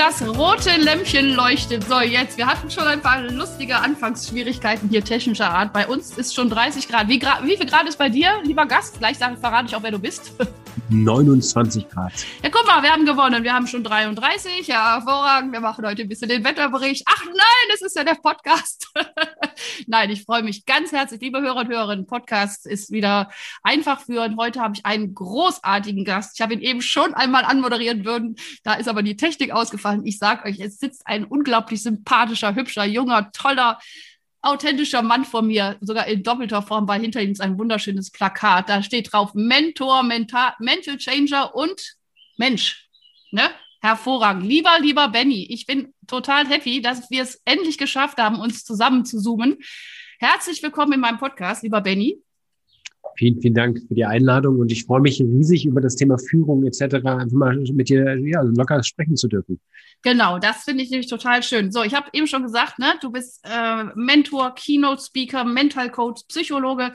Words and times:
Das 0.00 0.26
rote 0.26 0.74
Lämpchen 0.78 1.34
leuchtet. 1.34 1.86
So, 1.86 2.00
jetzt, 2.00 2.38
wir 2.38 2.46
hatten 2.46 2.70
schon 2.70 2.84
ein 2.84 3.02
paar 3.02 3.20
lustige 3.20 3.76
Anfangsschwierigkeiten 3.76 4.88
hier 4.88 5.04
technischer 5.04 5.50
Art. 5.50 5.74
Bei 5.74 5.86
uns 5.86 6.16
ist 6.16 6.34
schon 6.34 6.48
30 6.48 6.88
Grad. 6.88 7.06
Wie, 7.08 7.20
wie 7.20 7.56
viel 7.58 7.66
Grad 7.66 7.86
ist 7.86 7.98
bei 7.98 8.08
dir, 8.08 8.30
lieber 8.42 8.64
Gast? 8.64 8.98
Gleich 8.98 9.18
sage, 9.18 9.36
verrate 9.36 9.66
ich 9.68 9.76
auch, 9.76 9.82
wer 9.82 9.90
du 9.90 9.98
bist. 9.98 10.32
29 10.88 11.86
Grad. 11.90 12.12
Ja, 12.42 12.48
guck 12.50 12.66
mal, 12.66 12.82
wir 12.82 12.90
haben 12.90 13.04
gewonnen. 13.04 13.44
Wir 13.44 13.52
haben 13.52 13.66
schon 13.66 13.84
33. 13.84 14.66
Ja, 14.68 14.94
hervorragend. 14.94 15.52
Wir 15.52 15.60
machen 15.60 15.84
heute 15.84 16.00
ein 16.00 16.08
bisschen 16.08 16.30
den 16.30 16.44
Wetterbericht. 16.44 17.04
Ach 17.06 17.26
nein, 17.26 17.66
das 17.70 17.82
ist 17.82 17.94
ja 17.94 18.02
der 18.02 18.14
Podcast. 18.14 18.88
nein, 19.86 20.10
ich 20.10 20.24
freue 20.24 20.42
mich 20.42 20.66
ganz 20.66 20.92
herzlich, 20.92 21.20
liebe 21.20 21.40
Hörer 21.40 21.60
und 21.60 21.68
Hörerinnen. 21.68 22.06
Podcast 22.06 22.66
ist 22.66 22.90
wieder 22.90 23.30
einfach 23.62 24.00
führen. 24.00 24.36
Heute 24.36 24.60
habe 24.60 24.74
ich 24.76 24.86
einen 24.86 25.14
großartigen 25.14 26.04
Gast. 26.04 26.32
Ich 26.34 26.42
habe 26.42 26.54
ihn 26.54 26.60
eben 26.60 26.82
schon 26.82 27.14
einmal 27.14 27.44
anmoderieren 27.44 28.04
würden. 28.04 28.36
Da 28.64 28.74
ist 28.74 28.88
aber 28.88 29.02
die 29.02 29.16
Technik 29.16 29.52
ausgefallen. 29.52 30.04
Ich 30.04 30.18
sage 30.18 30.48
euch, 30.48 30.60
es 30.60 30.78
sitzt 30.78 31.06
ein 31.06 31.24
unglaublich 31.24 31.82
sympathischer, 31.82 32.54
hübscher, 32.54 32.84
junger, 32.84 33.30
toller, 33.32 33.78
authentischer 34.42 35.02
Mann 35.02 35.24
vor 35.24 35.42
mir, 35.42 35.76
sogar 35.80 36.06
in 36.06 36.22
doppelter 36.22 36.62
Form, 36.62 36.88
weil 36.88 37.00
hinter 37.00 37.20
ihm 37.20 37.32
ist 37.32 37.40
ein 37.40 37.58
wunderschönes 37.58 38.10
Plakat. 38.10 38.68
Da 38.68 38.82
steht 38.82 39.12
drauf 39.12 39.34
Mentor, 39.34 40.02
Mental, 40.02 40.54
Mental 40.58 40.96
Changer 40.96 41.54
und 41.54 41.96
Mensch. 42.36 42.88
Ne? 43.30 43.50
Hervorragend. 43.82 44.44
Lieber, 44.44 44.78
lieber 44.80 45.08
Benny, 45.08 45.46
ich 45.50 45.66
bin 45.66 45.94
total 46.10 46.46
happy, 46.48 46.82
dass 46.82 47.08
wir 47.10 47.22
es 47.22 47.40
endlich 47.44 47.78
geschafft 47.78 48.18
haben, 48.18 48.40
uns 48.40 48.64
zusammen 48.64 49.04
zu 49.04 49.20
zoomen. 49.20 49.58
Herzlich 50.18 50.62
willkommen 50.62 50.94
in 50.94 51.00
meinem 51.00 51.18
Podcast, 51.18 51.62
lieber 51.62 51.80
Benny. 51.80 52.18
Vielen, 53.16 53.40
vielen 53.40 53.54
Dank 53.54 53.78
für 53.78 53.94
die 53.94 54.04
Einladung 54.04 54.58
und 54.58 54.72
ich 54.72 54.84
freue 54.84 55.00
mich 55.00 55.20
riesig 55.20 55.66
über 55.66 55.80
das 55.80 55.94
Thema 55.94 56.18
Führung 56.18 56.64
etc. 56.64 56.82
einfach 56.94 57.30
mal 57.30 57.56
mit 57.56 57.88
dir 57.88 58.18
ja, 58.18 58.40
locker 58.42 58.82
sprechen 58.82 59.16
zu 59.16 59.28
dürfen. 59.28 59.60
Genau, 60.02 60.38
das 60.38 60.64
finde 60.64 60.82
ich 60.82 60.90
nämlich 60.90 61.08
total 61.08 61.42
schön. 61.42 61.70
So, 61.70 61.82
ich 61.82 61.94
habe 61.94 62.08
eben 62.12 62.26
schon 62.26 62.42
gesagt, 62.42 62.78
ne, 62.78 62.94
du 63.00 63.10
bist 63.10 63.44
äh, 63.44 63.84
Mentor, 63.94 64.54
Keynote 64.54 65.02
Speaker, 65.02 65.44
Mental 65.44 65.90
Coach, 65.90 66.22
Psychologe 66.28 66.94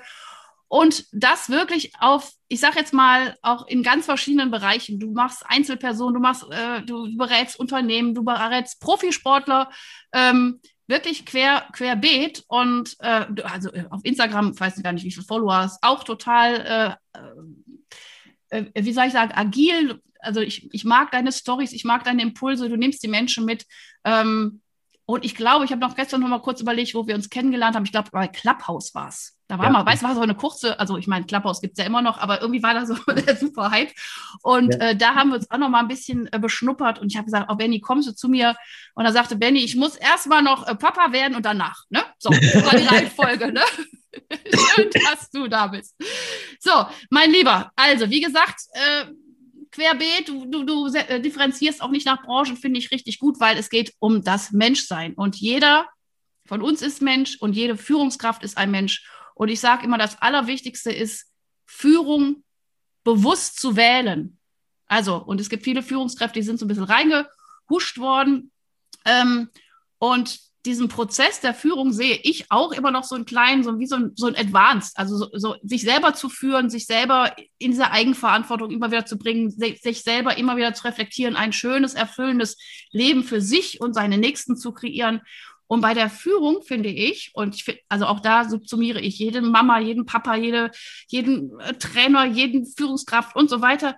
und 0.67 1.05
das 1.11 1.49
wirklich 1.49 1.93
auf, 1.99 2.31
ich 2.47 2.59
sage 2.59 2.79
jetzt 2.79 2.93
mal, 2.93 3.35
auch 3.41 3.67
in 3.67 3.83
ganz 3.83 4.05
verschiedenen 4.05 4.51
Bereichen. 4.51 4.99
Du 4.99 5.11
machst 5.11 5.43
Einzelpersonen, 5.45 6.15
du 6.15 6.19
machst, 6.19 6.45
äh, 6.49 6.81
du 6.81 7.15
berätst 7.15 7.59
Unternehmen, 7.59 8.15
du 8.15 8.23
berätst 8.23 8.81
Profisportler, 8.81 9.69
ähm, 10.11 10.59
wirklich 10.87 11.25
quer, 11.25 11.67
querbeet 11.73 12.43
und 12.47 12.95
äh, 12.99 13.25
also 13.43 13.71
äh, 13.73 13.85
auf 13.89 14.01
Instagram, 14.03 14.51
ich 14.53 14.59
weiß 14.59 14.81
gar 14.81 14.93
nicht, 14.93 15.05
wie 15.05 15.11
viele 15.11 15.25
Follower 15.25 15.55
hast, 15.55 15.83
auch 15.83 16.03
total, 16.03 16.99
äh, 17.13 18.57
äh, 18.57 18.65
äh, 18.73 18.85
wie 18.85 18.93
soll 18.93 19.05
ich 19.05 19.13
sagen, 19.13 19.33
agil. 19.33 20.01
Also 20.19 20.41
ich, 20.41 20.73
ich 20.73 20.83
mag 20.83 21.11
deine 21.11 21.31
Stories, 21.31 21.73
ich 21.73 21.85
mag 21.85 22.03
deine 22.03 22.23
Impulse, 22.23 22.69
du 22.69 22.75
nimmst 22.75 23.03
die 23.03 23.07
Menschen 23.07 23.45
mit. 23.45 23.65
Ähm, 24.03 24.61
und 25.05 25.23
ich 25.23 25.35
glaube, 25.35 25.65
ich 25.65 25.71
habe 25.71 25.81
noch 25.81 25.95
gestern 25.95 26.21
noch 26.21 26.27
mal 26.27 26.41
kurz 26.41 26.61
überlegt, 26.61 26.95
wo 26.95 27.05
wir 27.05 27.13
uns 27.13 27.29
kennengelernt 27.29 27.75
haben. 27.75 27.85
Ich 27.85 27.91
glaube, 27.91 28.09
bei 28.11 28.27
Clubhouse 28.27 28.95
war 28.95 29.09
es. 29.09 29.34
Da 29.47 29.59
war 29.59 29.65
ja. 29.65 29.71
mal, 29.71 29.85
weißt 29.85 30.01
du, 30.01 30.07
war 30.07 30.15
so 30.15 30.21
eine 30.21 30.33
kurze, 30.33 30.79
also 30.79 30.97
ich 30.97 31.07
meine, 31.07 31.25
Clubhouse 31.25 31.61
gibt 31.61 31.77
es 31.77 31.83
ja 31.83 31.85
immer 31.85 32.01
noch, 32.01 32.17
aber 32.17 32.41
irgendwie 32.41 32.63
war 32.63 32.73
da 32.73 32.85
so 32.85 32.95
der 33.13 33.35
super 33.35 33.69
Hype. 33.69 33.91
Und 34.41 34.73
ja. 34.73 34.79
äh, 34.79 34.95
da 34.95 35.15
haben 35.15 35.29
wir 35.29 35.35
uns 35.35 35.49
auch 35.51 35.57
noch 35.57 35.69
mal 35.69 35.81
ein 35.81 35.87
bisschen 35.87 36.27
äh, 36.31 36.39
beschnuppert 36.39 36.99
und 36.99 37.11
ich 37.11 37.17
habe 37.17 37.25
gesagt, 37.25 37.47
oh 37.49 37.55
Benny, 37.55 37.79
kommst 37.79 38.07
du 38.07 38.15
zu 38.15 38.27
mir? 38.27 38.55
Und 38.95 39.05
da 39.05 39.11
sagte 39.11 39.35
Benny, 39.35 39.59
ich 39.59 39.75
muss 39.75 39.95
erst 39.95 40.27
mal 40.27 40.41
noch 40.41 40.67
äh, 40.67 40.75
Papa 40.75 41.11
werden 41.11 41.35
und 41.35 41.45
danach. 41.45 41.83
Ne? 41.89 42.03
So, 42.17 42.29
das 42.29 42.65
war 42.65 42.75
die 42.75 42.85
Reihenfolge. 42.95 43.51
ne? 43.51 43.61
Schön, 44.75 44.89
dass 45.05 45.29
du 45.29 45.47
da 45.47 45.67
bist. 45.67 45.95
So, 46.59 46.71
mein 47.09 47.31
Lieber, 47.31 47.71
also 47.75 48.09
wie 48.09 48.21
gesagt, 48.21 48.61
äh, 48.73 49.05
querbeet, 49.71 50.29
du, 50.29 50.45
du, 50.45 50.63
du 50.63 50.87
äh, 50.87 51.19
differenzierst 51.19 51.81
auch 51.81 51.91
nicht 51.91 52.05
nach 52.05 52.23
Branchen, 52.23 52.57
finde 52.57 52.79
ich 52.79 52.91
richtig 52.91 53.19
gut, 53.19 53.39
weil 53.39 53.57
es 53.57 53.69
geht 53.69 53.93
um 53.99 54.23
das 54.23 54.51
Menschsein. 54.51 55.13
Und 55.13 55.35
jeder 55.35 55.87
von 56.45 56.61
uns 56.61 56.81
ist 56.81 57.01
Mensch 57.01 57.37
und 57.39 57.53
jede 57.53 57.75
Führungskraft 57.75 58.43
ist 58.43 58.57
ein 58.57 58.71
Mensch. 58.71 59.05
Und 59.35 59.49
ich 59.49 59.59
sage 59.59 59.85
immer, 59.85 59.99
das 59.99 60.19
Allerwichtigste 60.21 60.91
ist, 60.91 61.31
Führung 61.65 62.43
bewusst 63.03 63.59
zu 63.59 63.75
wählen. 63.75 64.39
Also, 64.87 65.17
und 65.17 65.39
es 65.39 65.49
gibt 65.49 65.63
viele 65.63 65.83
Führungskräfte, 65.83 66.39
die 66.39 66.45
sind 66.45 66.57
so 66.57 66.65
ein 66.65 66.67
bisschen 66.67 66.83
reingehuscht 66.85 67.99
worden. 67.99 68.51
Ähm, 69.05 69.49
und 69.99 70.39
diesen 70.65 70.87
Prozess 70.87 71.41
der 71.41 71.53
Führung 71.53 71.93
sehe 71.93 72.19
ich 72.23 72.51
auch 72.51 72.71
immer 72.71 72.91
noch 72.91 73.03
so 73.03 73.15
einen 73.15 73.25
kleinen, 73.25 73.63
so 73.63 73.77
wie 73.77 73.85
so 73.85 73.95
ein, 73.95 74.11
so 74.15 74.25
ein 74.25 74.35
Advanced, 74.35 74.97
also 74.97 75.17
so, 75.17 75.29
so 75.33 75.55
sich 75.63 75.83
selber 75.83 76.13
zu 76.13 76.27
führen, 76.27 76.69
sich 76.69 76.85
selber 76.87 77.35
in 77.59 77.71
diese 77.71 77.91
Eigenverantwortung 77.91 78.71
immer 78.71 78.89
wieder 78.89 79.05
zu 79.05 79.17
bringen, 79.17 79.51
sich 79.51 80.01
selber 80.01 80.37
immer 80.37 80.57
wieder 80.57 80.73
zu 80.73 80.85
reflektieren, 80.85 81.35
ein 81.35 81.53
schönes, 81.53 81.93
erfüllendes 81.93 82.57
Leben 82.91 83.23
für 83.23 83.41
sich 83.41 83.79
und 83.79 83.93
seine 83.93 84.17
Nächsten 84.17 84.57
zu 84.57 84.71
kreieren. 84.71 85.21
Und 85.67 85.81
bei 85.81 85.93
der 85.93 86.09
Führung 86.09 86.61
finde 86.61 86.89
ich, 86.89 87.31
und 87.33 87.55
ich, 87.55 87.83
also 87.89 88.05
auch 88.05 88.19
da 88.19 88.47
subsumiere 88.47 89.01
ich 89.01 89.17
jede 89.17 89.41
Mama, 89.41 89.79
jeden 89.79 90.05
Papa, 90.05 90.35
jede, 90.35 90.71
jeden 91.07 91.59
äh, 91.59 91.73
Trainer, 91.73 92.25
jeden 92.25 92.65
Führungskraft 92.65 93.35
und 93.35 93.49
so 93.49 93.61
weiter, 93.61 93.97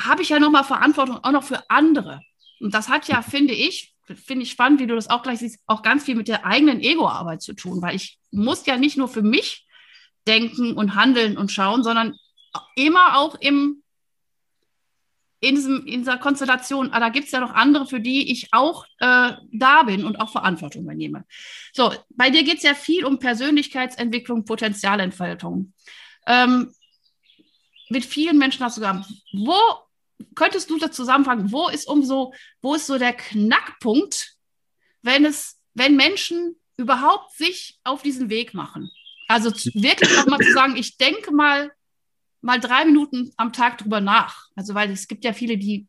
habe 0.00 0.22
ich 0.22 0.28
ja 0.28 0.38
nochmal 0.38 0.64
Verantwortung 0.64 1.18
auch 1.22 1.32
noch 1.32 1.44
für 1.44 1.70
andere. 1.70 2.20
Und 2.60 2.74
das 2.74 2.88
hat 2.88 3.08
ja, 3.08 3.22
finde 3.22 3.54
ich, 3.54 3.94
finde 4.06 4.42
ich 4.42 4.50
spannend, 4.50 4.80
wie 4.80 4.86
du 4.86 4.94
das 4.94 5.10
auch 5.10 5.22
gleich 5.22 5.38
siehst, 5.38 5.60
auch 5.66 5.82
ganz 5.82 6.04
viel 6.04 6.14
mit 6.14 6.28
der 6.28 6.44
eigenen 6.44 6.80
Ego-Arbeit 6.80 7.42
zu 7.42 7.54
tun, 7.54 7.80
weil 7.82 7.96
ich 7.96 8.18
muss 8.30 8.66
ja 8.66 8.76
nicht 8.76 8.96
nur 8.96 9.08
für 9.08 9.22
mich 9.22 9.66
denken 10.26 10.74
und 10.74 10.94
handeln 10.94 11.36
und 11.36 11.50
schauen, 11.50 11.82
sondern 11.82 12.16
immer 12.76 13.18
auch 13.18 13.34
im, 13.36 13.82
in, 15.42 15.56
diesem, 15.56 15.84
in 15.86 16.00
dieser 16.00 16.18
Konstellation, 16.18 16.92
ah, 16.92 17.00
da 17.00 17.08
gibt 17.08 17.26
es 17.26 17.32
ja 17.32 17.40
noch 17.40 17.52
andere, 17.52 17.84
für 17.86 18.00
die 18.00 18.30
ich 18.30 18.48
auch 18.52 18.86
äh, 19.00 19.32
da 19.50 19.82
bin 19.82 20.04
und 20.04 20.20
auch 20.20 20.30
Verantwortung 20.30 20.84
übernehme. 20.84 21.24
So, 21.72 21.92
bei 22.10 22.30
dir 22.30 22.44
geht 22.44 22.58
es 22.58 22.62
ja 22.62 22.74
viel 22.74 23.04
um 23.04 23.18
Persönlichkeitsentwicklung, 23.18 24.44
Potenzialentfaltung. 24.44 25.72
Ähm, 26.28 26.72
mit 27.90 28.04
vielen 28.04 28.38
Menschen 28.38 28.64
hast 28.64 28.76
du 28.76 28.82
gesagt, 28.82 29.04
wo 29.32 29.56
könntest 30.36 30.70
du 30.70 30.78
das 30.78 30.92
zusammenfangen? 30.92 31.50
Wo 31.50 31.68
ist 31.68 31.88
umso, 31.88 32.32
wo 32.60 32.76
ist 32.76 32.86
so 32.86 32.96
der 32.96 33.12
Knackpunkt, 33.12 34.36
wenn 35.02 35.24
es, 35.24 35.58
wenn 35.74 35.96
Menschen 35.96 36.54
überhaupt 36.76 37.36
sich 37.36 37.80
auf 37.82 38.02
diesen 38.02 38.30
Weg 38.30 38.54
machen? 38.54 38.92
Also 39.26 39.50
wirklich 39.74 40.16
auch 40.18 40.26
mal 40.26 40.38
zu 40.38 40.52
sagen, 40.52 40.76
ich 40.76 40.98
denke 40.98 41.32
mal, 41.32 41.72
mal 42.42 42.60
drei 42.60 42.84
Minuten 42.84 43.32
am 43.36 43.52
Tag 43.52 43.78
drüber 43.78 44.00
nach. 44.00 44.48
Also, 44.54 44.74
weil 44.74 44.90
es 44.90 45.08
gibt 45.08 45.24
ja 45.24 45.32
viele, 45.32 45.56
die 45.56 45.86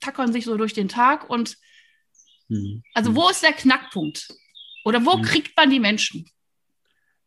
tackern 0.00 0.32
sich 0.32 0.44
so 0.44 0.56
durch 0.56 0.72
den 0.72 0.88
Tag 0.88 1.28
und 1.28 1.58
mhm. 2.48 2.82
also 2.94 3.14
wo 3.14 3.28
ist 3.28 3.42
der 3.42 3.52
Knackpunkt? 3.52 4.28
Oder 4.86 5.04
wo 5.04 5.18
mhm. 5.18 5.22
kriegt 5.22 5.54
man 5.56 5.68
die 5.68 5.80
Menschen? 5.80 6.24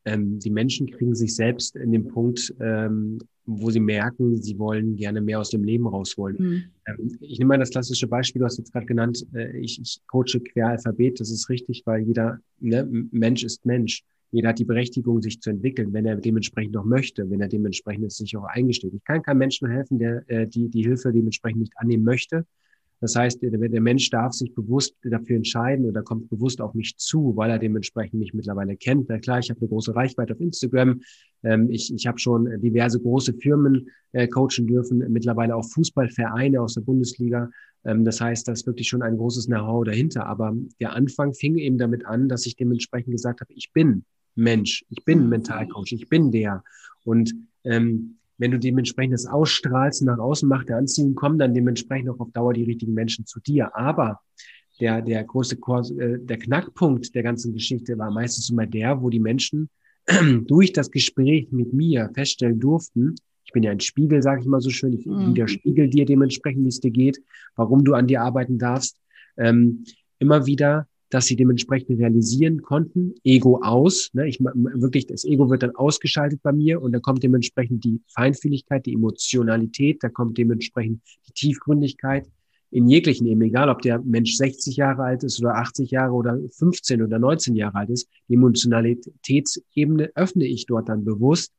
Ähm, 0.06 0.40
die 0.40 0.50
Menschen 0.50 0.90
kriegen 0.90 1.13
sich 1.13 1.35
selbst 1.35 1.75
in 1.75 1.91
dem 1.91 2.07
Punkt 2.07 2.53
ähm, 2.59 3.20
wo 3.46 3.70
sie 3.70 3.79
merken, 3.79 4.41
sie 4.41 4.58
wollen 4.58 4.96
gerne 4.96 5.22
mehr 5.22 5.40
aus 5.40 5.49
dem 5.49 5.64
Leben 5.64 5.88
rausholen. 5.88 6.38
Mhm. 6.40 6.64
Ähm, 6.88 7.17
ich 7.20 7.40
nehme 7.40 7.49
mal 7.49 7.59
das 7.59 7.72
klassische 7.72 8.08
Beispiel, 8.08 8.40
du 8.40 8.46
hast 8.46 8.58
jetzt 8.58 8.72
gerade 8.72 8.85
genannt, 8.85 9.26
äh, 9.34 9.58
ich, 9.58 9.79
ich 9.82 9.99
coache 10.08 10.40
Queralphabet, 10.40 11.20
das 11.20 11.29
ist 11.29 11.49
richtig, 11.49 11.84
weil 11.85 12.03
jeder 12.03 12.40
ne, 12.59 12.88
Mensch 13.11 13.43
ist 13.43 13.66
Mensch. 13.66 14.03
Jeder 14.34 14.50
hat 14.50 14.58
die 14.58 14.66
Berechtigung, 14.66 15.22
sich 15.22 15.40
zu 15.41 15.52
entwickeln, 15.52 15.94
wenn 15.94 16.08
er 16.08 16.16
dementsprechend 16.16 16.74
noch 16.74 16.85
möchte, 16.85 17.30
wenn 17.30 17.40
er 17.40 17.47
dementsprechend 17.47 18.12
sich 18.12 18.35
auch 18.35 18.46
eingesteht. 18.46 18.91
Ich 18.96 19.03
kann 19.03 19.22
keinem 19.22 19.38
Menschen 19.38 19.70
helfen, 19.70 20.00
der 20.00 20.24
äh, 20.28 20.47
die, 20.47 20.70
die 20.70 20.82
Hilfe 20.82 21.14
dementsprechend 21.14 21.62
nicht 21.62 21.74
annehmen 21.78 22.03
möchte. 22.03 22.44
Das 23.00 23.16
heißt, 23.16 23.44
der, 23.44 23.52
der 23.52 23.82
Mensch 23.82 24.09
darf 24.09 24.34
sich 24.34 24.56
bewusst 24.56 24.96
dafür 25.03 25.35
entscheiden 25.35 25.85
oder 25.85 26.02
kommt 26.02 26.30
bewusst 26.30 26.62
auf 26.62 26.74
mich 26.74 26.97
zu, 26.97 27.34
weil 27.35 27.52
er 27.52 27.59
dementsprechend 27.59 28.20
mich 28.20 28.34
mittlerweile 28.34 28.76
kennt. 28.76 29.08
Na 29.08 29.20
klar, 29.20 29.38
ich 29.38 29.52
habe 29.52 29.59
eine 29.59 29.70
große 29.70 29.96
Reichweite 29.96 30.34
auf 30.34 30.41
Instagram. 30.41 31.02
Ähm, 31.44 31.70
ich 31.70 31.94
ich 31.94 32.08
habe 32.08 32.18
schon 32.18 32.59
diverse 32.59 33.00
große 33.00 33.36
Firmen 33.36 33.90
äh, 34.14 34.28
coachen 34.28 34.66
dürfen, 34.66 34.97
mittlerweile 35.12 35.56
auch 35.56 35.66
Fußballvereine 35.66 36.59
aus 36.59 36.74
der 36.74 36.82
Bundesliga. 36.82 37.52
Ähm, 37.86 38.03
das 38.03 38.20
heißt, 38.20 38.47
da 38.47 38.53
ist 38.53 38.66
wirklich 38.66 38.88
schon 38.88 39.03
ein 39.03 39.18
großes 39.18 39.46
Know-how 39.46 39.84
dahinter. 39.84 40.26
Aber 40.26 40.56
der 40.79 40.94
Anfang 40.94 41.36
fing 41.36 41.59
eben 41.59 41.78
damit 41.78 42.08
an, 42.08 42.29
dass 42.29 42.47
ich 42.47 42.56
dementsprechend 42.56 43.12
gesagt 43.12 43.41
habe, 43.41 43.53
ich 43.53 43.72
bin 43.74 44.06
Mensch, 44.35 44.85
ich 44.90 45.03
bin 45.06 45.30
Mentalcoach, 45.30 45.91
ich 45.91 46.09
bin 46.09 46.32
der. 46.32 46.64
Und 47.03 47.34
ähm, 47.64 48.18
wenn 48.38 48.52
du 48.52 48.59
dementsprechend 48.59 49.14
das 49.14 49.26
ausstrahlst, 49.26 50.03
nach 50.03 50.18
außen 50.18 50.50
macht 50.50 50.70
der 50.70 50.78
Anziehung, 50.78 51.16
kommen 51.16 51.40
dann 51.40 51.53
dementsprechend 51.53 52.09
auch 52.09 52.20
auf 52.20 52.32
Dauer 52.32 52.53
die 52.53 52.64
richtigen 52.64 52.94
Menschen 52.94 53.26
zu 53.26 53.40
dir. 53.40 53.76
Aber 53.76 54.20
der, 54.80 55.02
der 55.02 55.24
große 55.24 55.58
Kurs, 55.58 55.91
äh, 55.91 56.20
der 56.20 56.38
Knackpunkt 56.38 57.14
der 57.16 57.24
ganzen 57.24 57.53
Geschichte 57.53 57.97
war 57.97 58.12
meistens 58.12 58.50
immer 58.50 58.66
der, 58.66 59.02
wo 59.02 59.09
die 59.09 59.20
Menschen 59.20 59.70
durch 60.47 60.74
das 60.74 60.91
Gespräch 60.91 61.52
mit 61.52 61.74
mir 61.74 62.09
feststellen 62.14 62.59
durften, 62.59 63.16
ich 63.46 63.52
bin 63.53 63.64
ja 63.64 63.72
ein 63.72 63.79
Spiegel, 63.79 64.22
sage 64.24 64.41
ich 64.41 64.47
mal 64.47 64.62
so 64.62 64.70
schön, 64.70 64.94
ich 64.94 65.06
mhm. 65.06 65.28
widerspiegel 65.28 65.90
dir 65.90 66.06
dementsprechend, 66.06 66.64
wie 66.64 66.70
es 66.70 66.79
dir 66.79 66.91
geht, 66.91 67.22
warum 67.56 67.84
du 67.84 67.94
an 67.94 68.08
dir 68.08 68.22
arbeiten 68.22 68.58
darfst, 68.58 69.00
ähm, 69.38 69.84
immer 70.20 70.46
wieder 70.46 70.88
dass 71.14 71.26
sie 71.26 71.36
dementsprechend 71.36 72.00
realisieren 72.00 72.62
konnten. 72.62 73.14
Ego 73.24 73.62
aus. 73.62 74.10
Ne? 74.14 74.28
Ich 74.28 74.40
wirklich, 74.40 75.06
das 75.06 75.26
Ego 75.26 75.50
wird 75.50 75.62
dann 75.62 75.76
ausgeschaltet 75.76 76.42
bei 76.42 76.52
mir 76.52 76.82
und 76.82 76.92
da 76.92 77.00
kommt 77.00 77.22
dementsprechend 77.22 77.84
die 77.84 78.02
Feinfühligkeit, 78.08 78.86
die 78.86 78.94
Emotionalität, 78.94 80.02
da 80.02 80.10
kommt 80.10 80.38
dementsprechend 80.38 81.02
die 81.28 81.34
Tiefgründigkeit 81.34 82.28
in 82.72 82.88
jeglichen 82.88 83.28
eben, 83.28 83.42
egal 83.44 83.70
ob 83.70 83.84
der 83.84 84.00
Mensch 84.00 84.36
60 84.36 84.78
Jahre 84.78 85.04
alt 85.04 85.24
ist 85.24 85.40
oder 85.40 85.58
80 85.58 85.92
Jahre 85.92 86.14
oder 86.14 86.40
15 86.58 87.04
oder 87.04 87.20
19 87.20 87.56
Jahre 87.56 87.78
alt 87.78 87.92
ist, 87.92 88.10
die 88.28 88.34
Emotionalitätsebene 88.34 90.12
öffne 90.16 90.46
ich 90.46 90.66
dort 90.66 90.90
dann 90.90 91.06
bewusst 91.06 91.54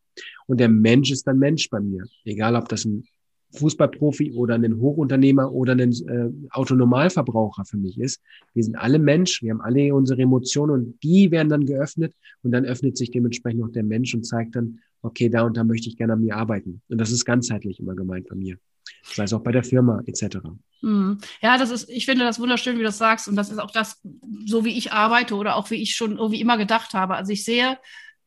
und 0.48 0.58
der 0.58 0.68
Mensch 0.68 1.12
ist 1.12 1.28
dann 1.28 1.38
Mensch 1.38 1.70
bei 1.70 1.78
mir. 1.78 2.04
Egal 2.24 2.56
ob 2.56 2.68
das 2.68 2.84
ein 2.84 3.04
Fußballprofi 3.54 4.32
oder 4.32 4.54
ein 4.54 4.80
Hochunternehmer 4.80 5.52
oder 5.52 5.72
ein 5.72 5.92
äh, 5.92 6.30
Autonormalverbraucher 6.50 7.64
für 7.64 7.76
mich 7.76 7.98
ist. 7.98 8.20
Wir 8.52 8.64
sind 8.64 8.76
alle 8.76 8.98
Mensch, 8.98 9.42
wir 9.42 9.52
haben 9.52 9.60
alle 9.60 9.94
unsere 9.94 10.22
Emotionen 10.22 10.72
und 10.72 11.02
die 11.02 11.30
werden 11.30 11.48
dann 11.48 11.66
geöffnet 11.66 12.14
und 12.42 12.52
dann 12.52 12.64
öffnet 12.64 12.96
sich 12.96 13.10
dementsprechend 13.10 13.62
auch 13.64 13.72
der 13.72 13.84
Mensch 13.84 14.14
und 14.14 14.24
zeigt 14.24 14.56
dann, 14.56 14.80
okay, 15.02 15.28
da 15.28 15.42
und 15.42 15.56
da 15.56 15.64
möchte 15.64 15.88
ich 15.88 15.96
gerne 15.96 16.14
an 16.14 16.20
mir 16.20 16.36
arbeiten. 16.36 16.80
Und 16.88 16.98
das 16.98 17.10
ist 17.10 17.24
ganzheitlich 17.24 17.80
immer 17.80 17.94
gemeint 17.94 18.28
bei 18.28 18.36
mir. 18.36 18.56
Sei 19.02 19.24
es 19.24 19.32
auch 19.32 19.42
bei 19.42 19.52
der 19.52 19.64
Firma 19.64 20.02
etc. 20.06 20.38
Mhm. 20.82 21.18
Ja, 21.40 21.58
das 21.58 21.70
ist, 21.70 21.88
ich 21.88 22.06
finde 22.06 22.24
das 22.24 22.40
wunderschön, 22.40 22.74
wie 22.74 22.80
du 22.80 22.86
das 22.86 22.98
sagst. 22.98 23.28
Und 23.28 23.36
das 23.36 23.50
ist 23.50 23.58
auch 23.58 23.70
das, 23.70 24.00
so 24.44 24.64
wie 24.64 24.76
ich 24.76 24.92
arbeite 24.92 25.34
oder 25.34 25.56
auch 25.56 25.70
wie 25.70 25.76
ich 25.76 25.94
schon 25.94 26.18
irgendwie 26.18 26.40
immer 26.40 26.58
gedacht 26.58 26.94
habe. 26.94 27.14
Also 27.14 27.32
ich 27.32 27.44
sehe 27.44 27.78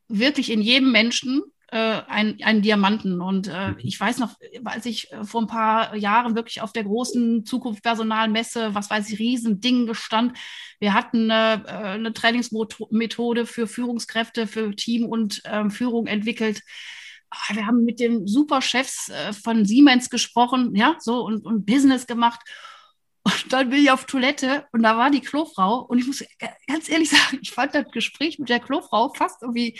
wirklich 0.08 0.52
in 0.52 0.62
jedem 0.62 0.92
Menschen 0.92 1.42
äh, 1.68 2.02
ein, 2.08 2.38
einen 2.44 2.62
Diamanten. 2.62 3.22
Und 3.22 3.48
äh, 3.48 3.72
mhm. 3.72 3.80
ich 3.80 4.00
weiß 4.00 4.20
noch, 4.20 4.36
als 4.66 4.86
ich 4.86 5.12
äh, 5.12 5.24
vor 5.24 5.42
ein 5.42 5.48
paar 5.48 5.96
Jahren 5.96 6.36
wirklich 6.36 6.62
auf 6.62 6.72
der 6.72 6.84
großen 6.84 7.46
Zukunftspersonalmesse, 7.46 8.74
was 8.74 8.90
weiß 8.90 9.10
ich, 9.12 9.20
Riesending 9.20 9.86
gestand. 9.86 10.38
Wir 10.80 10.94
hatten 10.94 11.30
äh, 11.30 11.60
eine 11.66 12.14
Trainingsmethode 12.14 13.46
für 13.46 13.68
Führungskräfte, 13.68 14.48
für 14.48 14.76
Team 14.76 15.06
und 15.06 15.42
ähm, 15.46 15.72
Führung 15.72 16.08
entwickelt. 16.08 16.62
Ah, 17.30 17.56
wir 17.56 17.66
haben 17.66 17.84
mit 17.84 18.00
den 18.00 18.26
Superchefs 18.28 19.10
äh, 19.10 19.34
von 19.34 19.66
Siemens 19.66 20.10
gesprochen, 20.10 20.74
ja, 20.76 20.96
so 21.00 21.26
und, 21.26 21.46
und 21.46 21.66
Business 21.66 22.08
gemacht. 22.08 22.40
Und 23.24 23.52
dann 23.52 23.70
bin 23.70 23.82
ich 23.82 23.92
auf 23.92 24.06
Toilette 24.06 24.66
und 24.72 24.84
da 24.84 24.98
war 24.98 25.12
die 25.12 25.20
Klofrau. 25.20 25.82
Und 25.82 25.98
ich 25.98 26.08
muss 26.08 26.24
ganz 26.66 26.88
ehrlich 26.88 27.10
sagen, 27.12 27.40
ich 27.42 27.52
fand 27.52 27.76
das 27.76 27.92
Gespräch 27.92 28.40
mit 28.40 28.48
der 28.48 28.62
Klofrau 28.62 29.14
fast 29.14 29.42
irgendwie 29.42 29.78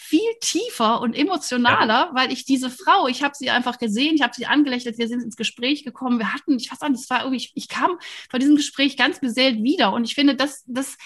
viel 0.00 0.30
tiefer 0.40 1.00
und 1.00 1.14
emotionaler, 1.14 2.06
ja. 2.06 2.10
weil 2.14 2.32
ich 2.32 2.44
diese 2.44 2.70
Frau, 2.70 3.08
ich 3.08 3.24
habe 3.24 3.34
sie 3.34 3.50
einfach 3.50 3.78
gesehen, 3.78 4.14
ich 4.14 4.22
habe 4.22 4.32
sie 4.34 4.46
angelächelt, 4.46 4.96
wir 4.96 5.08
sind 5.08 5.22
ins 5.22 5.36
Gespräch 5.36 5.84
gekommen, 5.84 6.18
wir 6.18 6.32
hatten, 6.32 6.56
ich 6.56 6.70
weiß 6.70 6.88
nicht, 6.88 7.02
es 7.02 7.10
war 7.10 7.20
irgendwie, 7.20 7.36
ich, 7.36 7.52
ich 7.56 7.68
kam 7.68 7.98
vor 8.30 8.38
diesem 8.38 8.56
Gespräch 8.56 8.96
ganz 8.96 9.18
beseelt 9.20 9.62
wieder 9.62 9.92
und 9.92 10.04
ich 10.04 10.14
finde, 10.14 10.36
das, 10.36 10.64
das 10.66 10.96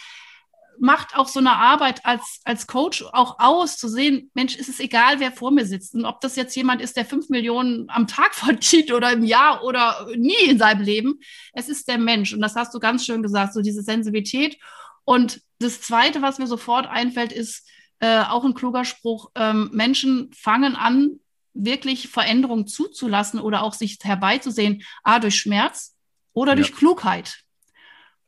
macht 0.79 1.17
auch 1.17 1.27
so 1.27 1.41
eine 1.41 1.53
Arbeit 1.53 2.05
als, 2.05 2.41
als 2.45 2.67
Coach 2.67 3.03
auch 3.13 3.39
aus, 3.39 3.77
zu 3.79 3.89
sehen, 3.89 4.31
Mensch, 4.35 4.57
ist 4.57 4.69
es 4.69 4.79
egal, 4.79 5.21
wer 5.21 5.33
vor 5.33 5.51
mir 5.51 5.65
sitzt 5.65 5.95
und 5.95 6.05
ob 6.05 6.21
das 6.21 6.37
jetzt 6.37 6.55
jemand 6.55 6.83
ist, 6.83 6.97
der 6.97 7.07
fünf 7.07 7.31
Millionen 7.31 7.89
am 7.89 8.07
Tag 8.07 8.35
verdient 8.37 8.93
oder 8.93 9.11
im 9.11 9.25
Jahr 9.25 9.65
oder 9.65 10.07
nie 10.17 10.45
in 10.47 10.59
seinem 10.59 10.83
Leben, 10.83 11.19
es 11.55 11.69
ist 11.69 11.89
der 11.89 11.99
Mensch 11.99 12.35
und 12.35 12.41
das 12.41 12.57
hast 12.57 12.75
du 12.75 12.79
ganz 12.79 13.07
schön 13.07 13.23
gesagt, 13.23 13.55
so 13.55 13.63
diese 13.63 13.83
Sensibilität 13.83 14.59
und 15.05 15.41
das 15.59 15.81
Zweite, 15.81 16.23
was 16.23 16.39
mir 16.39 16.47
sofort 16.47 16.87
einfällt, 16.87 17.33
ist, 17.33 17.67
äh, 18.03 18.25
auch 18.25 18.45
ein 18.45 18.55
kluger 18.55 18.85
Spruch, 18.85 19.31
ähm, 19.37 19.71
Menschen 19.73 20.33
fangen 20.35 20.75
an, 20.75 21.21
wirklich 21.55 22.09
Veränderungen 22.09 22.67
zuzulassen 22.67 23.39
oder 23.39 23.63
auch 23.63 23.75
sich 23.75 23.99
herbeizusehen, 24.03 24.83
a, 25.05 25.21
durch 25.21 25.37
Schmerz 25.37 25.95
oder 26.33 26.57
durch 26.57 26.75
Klugheit. 26.75 27.39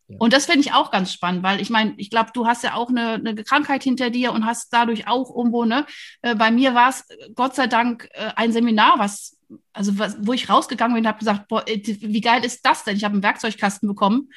Ja. 0.07 0.17
Und 0.21 0.33
das 0.33 0.47
finde 0.47 0.61
ich 0.61 0.73
auch 0.73 0.93
ganz 0.93 1.13
spannend, 1.13 1.43
weil 1.43 1.61
ich 1.61 1.71
meine, 1.71 1.95
ich 1.97 2.09
glaube, 2.09 2.31
du 2.33 2.47
hast 2.47 2.63
ja 2.63 2.75
auch 2.75 2.89
eine, 2.89 3.15
eine, 3.15 3.35
Krankheit 3.43 3.83
hinter 3.83 4.11
dir 4.11 4.33
und 4.33 4.47
hast 4.47 4.73
dadurch 4.73 5.09
auch 5.09 5.35
irgendwo, 5.35 5.65
ne? 5.65 5.87
Äh, 6.23 6.37
bei 6.37 6.53
mir 6.53 6.75
war 6.75 6.91
es 6.91 7.05
Gott 7.35 7.57
sei 7.57 7.67
Dank 7.67 8.09
äh, 8.13 8.31
ein 8.37 8.53
Seminar, 8.53 8.99
was, 8.99 9.39
also 9.73 9.99
was, 9.99 10.19
wo 10.21 10.35
ich 10.35 10.49
rausgegangen 10.49 10.95
bin 10.95 11.03
und 11.03 11.09
habe 11.09 11.19
gesagt, 11.19 11.49
boah, 11.49 11.67
äh, 11.67 11.83
wie 11.85 12.21
geil 12.21 12.45
ist 12.45 12.65
das 12.65 12.85
denn? 12.85 12.97
Ich 12.97 13.03
habe 13.03 13.15
einen 13.15 13.25
Werkzeugkasten 13.25 13.89
bekommen. 13.89 14.29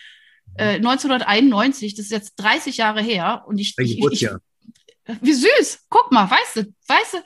Äh, 0.55 0.77
1991, 0.77 1.93
das 1.93 2.05
ist 2.05 2.11
jetzt 2.11 2.35
30 2.37 2.77
Jahre 2.77 3.01
her 3.01 3.43
und 3.45 3.59
ich, 3.59 3.75
ich, 3.77 3.99
ich, 3.99 4.23
ich, 4.23 4.29
wie 5.21 5.33
süß, 5.33 5.86
guck 5.89 6.12
mal, 6.12 6.30
weißt 6.30 6.56
du, 6.57 6.74
weißt 6.88 7.13
du, 7.15 7.18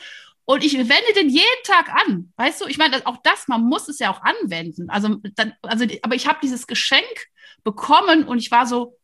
und 0.45 0.63
ich 0.63 0.77
wende 0.77 1.13
den 1.15 1.29
jeden 1.29 1.63
Tag 1.63 1.89
an, 1.89 2.33
weißt 2.35 2.61
du, 2.61 2.67
ich 2.67 2.77
meine, 2.77 3.05
auch 3.05 3.17
das, 3.23 3.47
man 3.47 3.61
muss 3.61 3.87
es 3.87 3.99
ja 3.99 4.11
auch 4.11 4.21
anwenden, 4.21 4.89
also, 4.89 5.17
dann, 5.35 5.53
also 5.61 5.85
aber 6.01 6.15
ich 6.15 6.27
habe 6.27 6.39
dieses 6.41 6.67
Geschenk 6.67 7.27
bekommen 7.63 8.23
und 8.23 8.39
ich 8.39 8.51
war 8.51 8.65
so, 8.65 8.97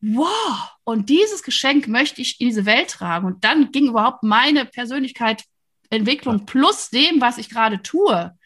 wow, 0.00 0.70
und 0.84 1.08
dieses 1.08 1.42
Geschenk 1.42 1.88
möchte 1.88 2.22
ich 2.22 2.40
in 2.40 2.48
diese 2.48 2.66
Welt 2.66 2.90
tragen. 2.90 3.26
Und 3.26 3.44
dann 3.44 3.70
ging 3.70 3.88
überhaupt 3.88 4.22
meine 4.22 4.64
Persönlichkeit 4.64 5.44
Entwicklung 5.90 6.46
plus 6.46 6.88
dem, 6.90 7.20
was 7.20 7.38
ich 7.38 7.50
gerade 7.50 7.82
tue, 7.82 8.36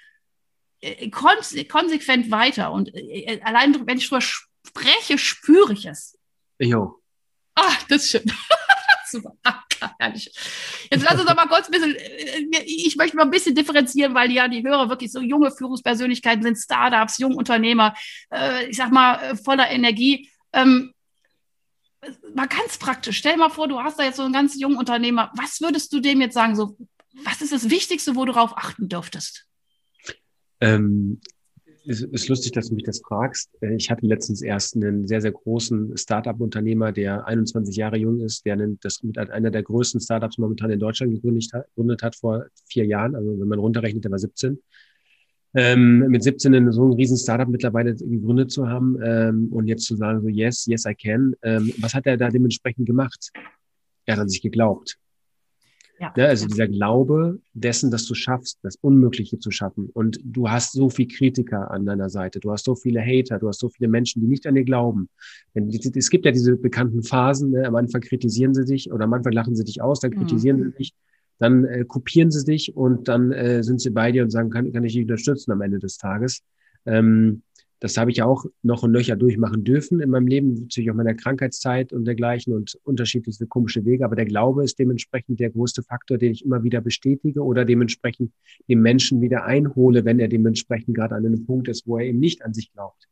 äh, 0.80 1.10
konsequent 1.10 2.30
weiter. 2.30 2.72
Und 2.72 2.94
äh, 2.94 3.40
allein, 3.44 3.86
wenn 3.86 3.98
ich 3.98 4.08
drüber 4.08 4.22
spreche, 4.22 5.18
spüre 5.18 5.72
ich 5.72 5.86
es. 5.86 6.18
Jo. 6.58 7.00
Ah, 7.54 7.72
das 7.88 8.04
ist 8.04 8.10
schön. 8.10 8.24
Super. 9.14 9.36
Herrlich. 10.00 10.32
Jetzt 10.90 11.04
lass 11.04 11.14
uns 11.14 11.24
doch 11.24 11.36
mal 11.36 11.46
kurz 11.46 11.68
ein 11.68 11.70
bisschen, 11.70 11.94
äh, 11.94 12.62
ich 12.66 12.96
möchte 12.96 13.16
mal 13.16 13.22
ein 13.22 13.30
bisschen 13.30 13.54
differenzieren, 13.54 14.12
weil 14.12 14.32
ja 14.32 14.48
die 14.48 14.64
Hörer 14.64 14.88
wirklich 14.88 15.12
so 15.12 15.20
junge 15.20 15.52
Führungspersönlichkeiten 15.52 16.42
sind, 16.42 16.56
Startups, 16.56 17.18
Jungunternehmer, 17.18 17.94
äh, 18.32 18.66
ich 18.66 18.76
sag 18.76 18.90
mal, 18.90 19.22
äh, 19.22 19.36
voller 19.36 19.70
Energie. 19.70 20.28
Ähm, 20.52 20.92
mal 22.34 22.48
ganz 22.48 22.76
praktisch, 22.78 23.18
stell 23.18 23.36
mal 23.36 23.50
vor, 23.50 23.68
du 23.68 23.78
hast 23.80 24.00
da 24.00 24.04
jetzt 24.04 24.16
so 24.16 24.24
einen 24.24 24.32
ganz 24.32 24.58
jungen 24.58 24.76
Unternehmer. 24.76 25.30
Was 25.36 25.60
würdest 25.60 25.92
du 25.92 26.00
dem 26.00 26.20
jetzt 26.20 26.34
sagen? 26.34 26.56
So, 26.56 26.76
was 27.22 27.40
ist 27.40 27.52
das 27.52 27.70
Wichtigste, 27.70 28.16
wo 28.16 28.24
du 28.24 28.32
darauf 28.32 28.58
achten 28.58 28.88
dürftest? 28.88 29.46
Ähm, 30.60 31.20
ist, 31.86 32.02
ist 32.02 32.28
lustig, 32.28 32.52
dass 32.52 32.68
du 32.68 32.74
mich 32.74 32.84
das 32.84 33.00
fragst. 33.00 33.50
Äh, 33.60 33.74
ich 33.74 33.90
hatte 33.90 34.06
letztens 34.06 34.42
erst 34.42 34.76
einen 34.76 35.06
sehr, 35.06 35.20
sehr 35.20 35.32
großen 35.32 35.96
Startup-Unternehmer, 35.96 36.92
der 36.92 37.26
21 37.26 37.76
Jahre 37.76 37.96
jung 37.96 38.20
ist, 38.20 38.44
der 38.44 38.56
das 38.80 39.02
mit 39.02 39.18
einer 39.18 39.50
der 39.50 39.62
größten 39.62 40.00
Startups 40.00 40.38
momentan 40.38 40.70
in 40.70 40.80
Deutschland 40.80 41.12
gegründet 41.12 41.50
hat, 41.52 41.66
gegründet 41.68 42.02
hat 42.02 42.16
vor 42.16 42.46
vier 42.66 42.86
Jahren. 42.86 43.14
Also 43.14 43.38
wenn 43.38 43.48
man 43.48 43.58
runterrechnet, 43.58 44.04
der 44.04 44.10
war 44.10 44.18
17. 44.18 44.58
Ähm, 45.56 45.98
mit 46.08 46.22
17 46.22 46.72
so 46.72 46.88
ein 46.88 46.94
riesen 46.94 47.16
Startup 47.16 47.48
mittlerweile 47.48 47.94
gegründet 47.94 48.50
zu 48.50 48.68
haben 48.68 48.98
ähm, 49.02 49.48
und 49.52 49.68
jetzt 49.68 49.84
zu 49.84 49.94
sagen, 49.94 50.20
so 50.20 50.28
yes, 50.28 50.66
yes, 50.66 50.84
I 50.84 50.94
can. 50.94 51.34
Ähm, 51.42 51.72
was 51.78 51.94
hat 51.94 52.06
er 52.06 52.16
da 52.16 52.28
dementsprechend 52.28 52.86
gemacht? 52.86 53.30
Er 54.04 54.16
hat 54.16 54.22
an 54.22 54.28
sich 54.28 54.42
geglaubt. 54.42 54.98
Ja. 56.04 56.12
Ne, 56.16 56.28
also 56.28 56.46
dieser 56.46 56.68
Glaube 56.68 57.40
dessen, 57.54 57.90
dass 57.90 58.04
du 58.04 58.14
schaffst, 58.14 58.58
das 58.62 58.76
Unmögliche 58.76 59.38
zu 59.38 59.50
schaffen. 59.50 59.88
Und 59.92 60.20
du 60.22 60.50
hast 60.50 60.72
so 60.72 60.90
viel 60.90 61.08
Kritiker 61.08 61.70
an 61.70 61.86
deiner 61.86 62.10
Seite, 62.10 62.40
du 62.40 62.52
hast 62.52 62.64
so 62.66 62.74
viele 62.74 63.00
Hater, 63.00 63.38
du 63.38 63.48
hast 63.48 63.60
so 63.60 63.70
viele 63.70 63.88
Menschen, 63.88 64.20
die 64.20 64.28
nicht 64.28 64.46
an 64.46 64.54
dir 64.54 64.64
glauben. 64.64 65.08
Denn 65.54 65.68
es 65.70 66.10
gibt 66.10 66.26
ja 66.26 66.32
diese 66.32 66.56
bekannten 66.56 67.02
Phasen, 67.02 67.52
ne? 67.52 67.66
am 67.66 67.74
Anfang 67.76 68.02
kritisieren 68.02 68.52
sie 68.52 68.66
dich 68.66 68.92
oder 68.92 69.04
am 69.04 69.14
Anfang 69.14 69.32
lachen 69.32 69.56
sie 69.56 69.64
dich 69.64 69.80
aus, 69.80 70.00
dann 70.00 70.10
kritisieren 70.10 70.58
mhm. 70.58 70.64
sie 70.64 70.72
dich, 70.72 70.94
dann 71.38 71.64
äh, 71.64 71.84
kopieren 71.86 72.30
sie 72.30 72.44
dich 72.44 72.76
und 72.76 73.08
dann 73.08 73.32
äh, 73.32 73.62
sind 73.62 73.80
sie 73.80 73.90
bei 73.90 74.12
dir 74.12 74.24
und 74.24 74.30
sagen, 74.30 74.50
kann, 74.50 74.72
kann 74.72 74.84
ich 74.84 74.92
dich 74.92 75.02
unterstützen 75.02 75.52
am 75.52 75.62
Ende 75.62 75.78
des 75.78 75.96
Tages. 75.96 76.42
Ähm, 76.84 77.42
das 77.80 77.96
habe 77.96 78.10
ich 78.10 78.22
auch 78.22 78.44
noch 78.62 78.82
und 78.82 78.92
nöcher 78.92 79.16
durchmachen 79.16 79.64
dürfen 79.64 80.00
in 80.00 80.10
meinem 80.10 80.26
Leben, 80.26 80.54
natürlich 80.54 80.90
auch 80.90 80.94
meiner 80.94 81.14
Krankheitszeit 81.14 81.92
und 81.92 82.04
dergleichen 82.04 82.54
und 82.54 82.78
unterschiedlichste 82.84 83.46
komische 83.46 83.84
Wege. 83.84 84.04
Aber 84.04 84.16
der 84.16 84.24
Glaube 84.24 84.64
ist 84.64 84.78
dementsprechend 84.78 85.40
der 85.40 85.50
größte 85.50 85.82
Faktor, 85.82 86.18
den 86.18 86.32
ich 86.32 86.44
immer 86.44 86.62
wieder 86.62 86.80
bestätige 86.80 87.42
oder 87.42 87.64
dementsprechend 87.64 88.32
den 88.68 88.80
Menschen 88.80 89.20
wieder 89.20 89.44
einhole, 89.44 90.04
wenn 90.04 90.20
er 90.20 90.28
dementsprechend 90.28 90.94
gerade 90.94 91.14
an 91.14 91.26
einem 91.26 91.44
Punkt 91.44 91.68
ist, 91.68 91.86
wo 91.86 91.98
er 91.98 92.06
eben 92.06 92.20
nicht 92.20 92.44
an 92.44 92.54
sich 92.54 92.72
glaubt. 92.72 93.08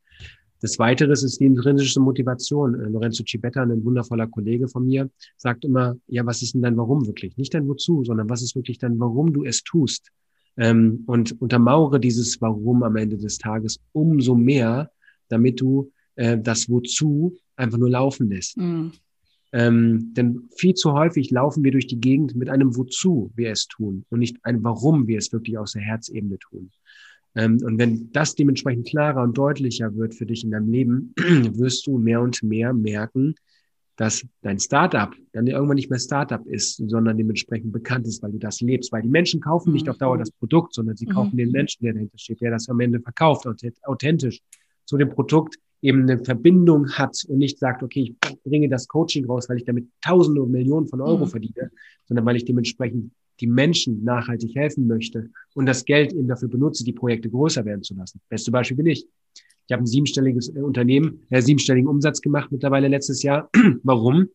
Das 0.63 0.79
Weitere 0.79 1.11
ist 1.11 1.41
die 1.41 1.45
intrinsische 1.45 1.99
Motivation. 1.99 2.79
Äh, 2.79 2.87
Lorenzo 2.87 3.25
Cibetta, 3.27 3.61
ein 3.61 3.83
wundervoller 3.83 4.27
Kollege 4.27 4.69
von 4.69 4.85
mir, 4.85 5.09
sagt 5.35 5.65
immer, 5.65 5.97
ja, 6.07 6.25
was 6.25 6.41
ist 6.41 6.53
denn 6.53 6.61
dein 6.61 6.77
Warum 6.77 7.05
wirklich? 7.05 7.35
Nicht 7.35 7.53
dein 7.53 7.67
Wozu, 7.67 8.05
sondern 8.05 8.29
was 8.29 8.41
ist 8.41 8.55
wirklich 8.55 8.77
dein 8.77 8.97
Warum 8.97 9.33
du 9.33 9.43
es 9.43 9.61
tust? 9.63 10.09
Ähm, 10.57 11.03
und 11.07 11.41
untermauere 11.41 11.99
dieses 11.99 12.39
Warum 12.41 12.83
am 12.83 12.95
Ende 12.95 13.17
des 13.17 13.37
Tages 13.37 13.79
umso 13.91 14.35
mehr, 14.35 14.91
damit 15.29 15.59
du 15.59 15.91
äh, 16.15 16.37
das 16.37 16.69
Wozu 16.69 17.35
einfach 17.55 17.77
nur 17.77 17.89
laufen 17.89 18.29
lässt. 18.29 18.57
Mhm. 18.57 18.91
Ähm, 19.51 20.13
denn 20.15 20.49
viel 20.55 20.73
zu 20.73 20.93
häufig 20.93 21.29
laufen 21.29 21.63
wir 21.63 21.71
durch 21.71 21.85
die 21.85 21.99
Gegend 21.99 22.35
mit 22.35 22.49
einem 22.49 22.75
Wozu 22.75 23.31
wir 23.35 23.51
es 23.51 23.67
tun 23.67 24.03
und 24.09 24.19
nicht 24.19 24.37
ein 24.43 24.63
Warum 24.63 25.07
wir 25.07 25.19
es 25.19 25.31
wirklich 25.31 25.57
aus 25.57 25.73
der 25.73 25.83
Herzebene 25.83 26.39
tun. 26.39 26.71
Ähm, 27.35 27.59
und 27.63 27.77
wenn 27.77 28.11
das 28.11 28.35
dementsprechend 28.35 28.87
klarer 28.87 29.21
und 29.21 29.37
deutlicher 29.37 29.95
wird 29.95 30.15
für 30.15 30.25
dich 30.25 30.43
in 30.43 30.51
deinem 30.51 30.71
Leben, 30.71 31.13
wirst 31.17 31.85
du 31.85 31.99
mehr 31.99 32.21
und 32.21 32.41
mehr 32.41 32.73
merken, 32.73 33.35
dass 33.95 34.25
dein 34.41 34.59
Startup 34.59 35.13
dann 35.33 35.47
irgendwann 35.47 35.75
nicht 35.75 35.89
mehr 35.89 35.99
Startup 35.99 36.45
ist, 36.47 36.77
sondern 36.87 37.17
dementsprechend 37.17 37.71
bekannt 37.71 38.07
ist, 38.07 38.23
weil 38.23 38.31
du 38.31 38.39
das 38.39 38.59
lebst. 38.61 38.91
Weil 38.91 39.03
die 39.03 39.09
Menschen 39.09 39.39
kaufen 39.39 39.71
nicht 39.71 39.87
auf 39.87 39.97
Dauer 39.97 40.17
das 40.17 40.31
Produkt, 40.31 40.73
sondern 40.73 40.95
sie 40.95 41.05
kaufen 41.05 41.33
mhm. 41.33 41.37
den 41.37 41.51
Menschen, 41.51 41.83
der 41.83 41.93
dahinter 41.93 42.17
steht, 42.17 42.41
der 42.41 42.51
das 42.51 42.69
am 42.69 42.79
Ende 42.79 42.99
verkauft, 42.99 43.45
authentisch 43.83 44.39
zu 44.85 44.97
dem 44.97 45.09
Produkt 45.09 45.57
eben 45.81 46.03
eine 46.03 46.23
Verbindung 46.23 46.89
hat 46.91 47.23
und 47.27 47.37
nicht 47.37 47.59
sagt, 47.59 47.83
okay, 47.83 48.15
ich 48.25 48.41
bringe 48.43 48.69
das 48.69 48.87
Coaching 48.87 49.25
raus, 49.25 49.49
weil 49.49 49.57
ich 49.57 49.65
damit 49.65 49.87
Tausende 50.01 50.41
und 50.41 50.51
Millionen 50.51 50.87
von 50.87 51.01
Euro 51.01 51.25
mhm. 51.25 51.29
verdiene, 51.29 51.71
sondern 52.05 52.25
weil 52.25 52.37
ich 52.37 52.45
dementsprechend 52.45 53.11
die 53.39 53.47
Menschen 53.47 54.03
nachhaltig 54.03 54.55
helfen 54.55 54.87
möchte 54.87 55.29
und 55.53 55.65
das 55.65 55.85
Geld 55.85 56.13
eben 56.13 56.27
dafür 56.27 56.47
benutze, 56.47 56.83
die 56.83 56.93
Projekte 56.93 57.29
größer 57.29 57.65
werden 57.65 57.83
zu 57.83 57.95
lassen. 57.95 58.21
Beste 58.29 58.51
Beispiel 58.51 58.77
bin 58.77 58.85
ich. 58.87 59.05
Ich 59.67 59.73
habe 59.73 59.83
ein 59.83 59.87
siebenstelliges 59.87 60.49
äh, 60.55 60.59
Unternehmen, 60.59 61.25
äh, 61.29 61.41
siebenstelligen 61.41 61.87
Umsatz 61.87 62.21
gemacht 62.21 62.51
mittlerweile 62.51 62.87
letztes 62.87 63.23
Jahr. 63.23 63.49
Warum? 63.83 64.29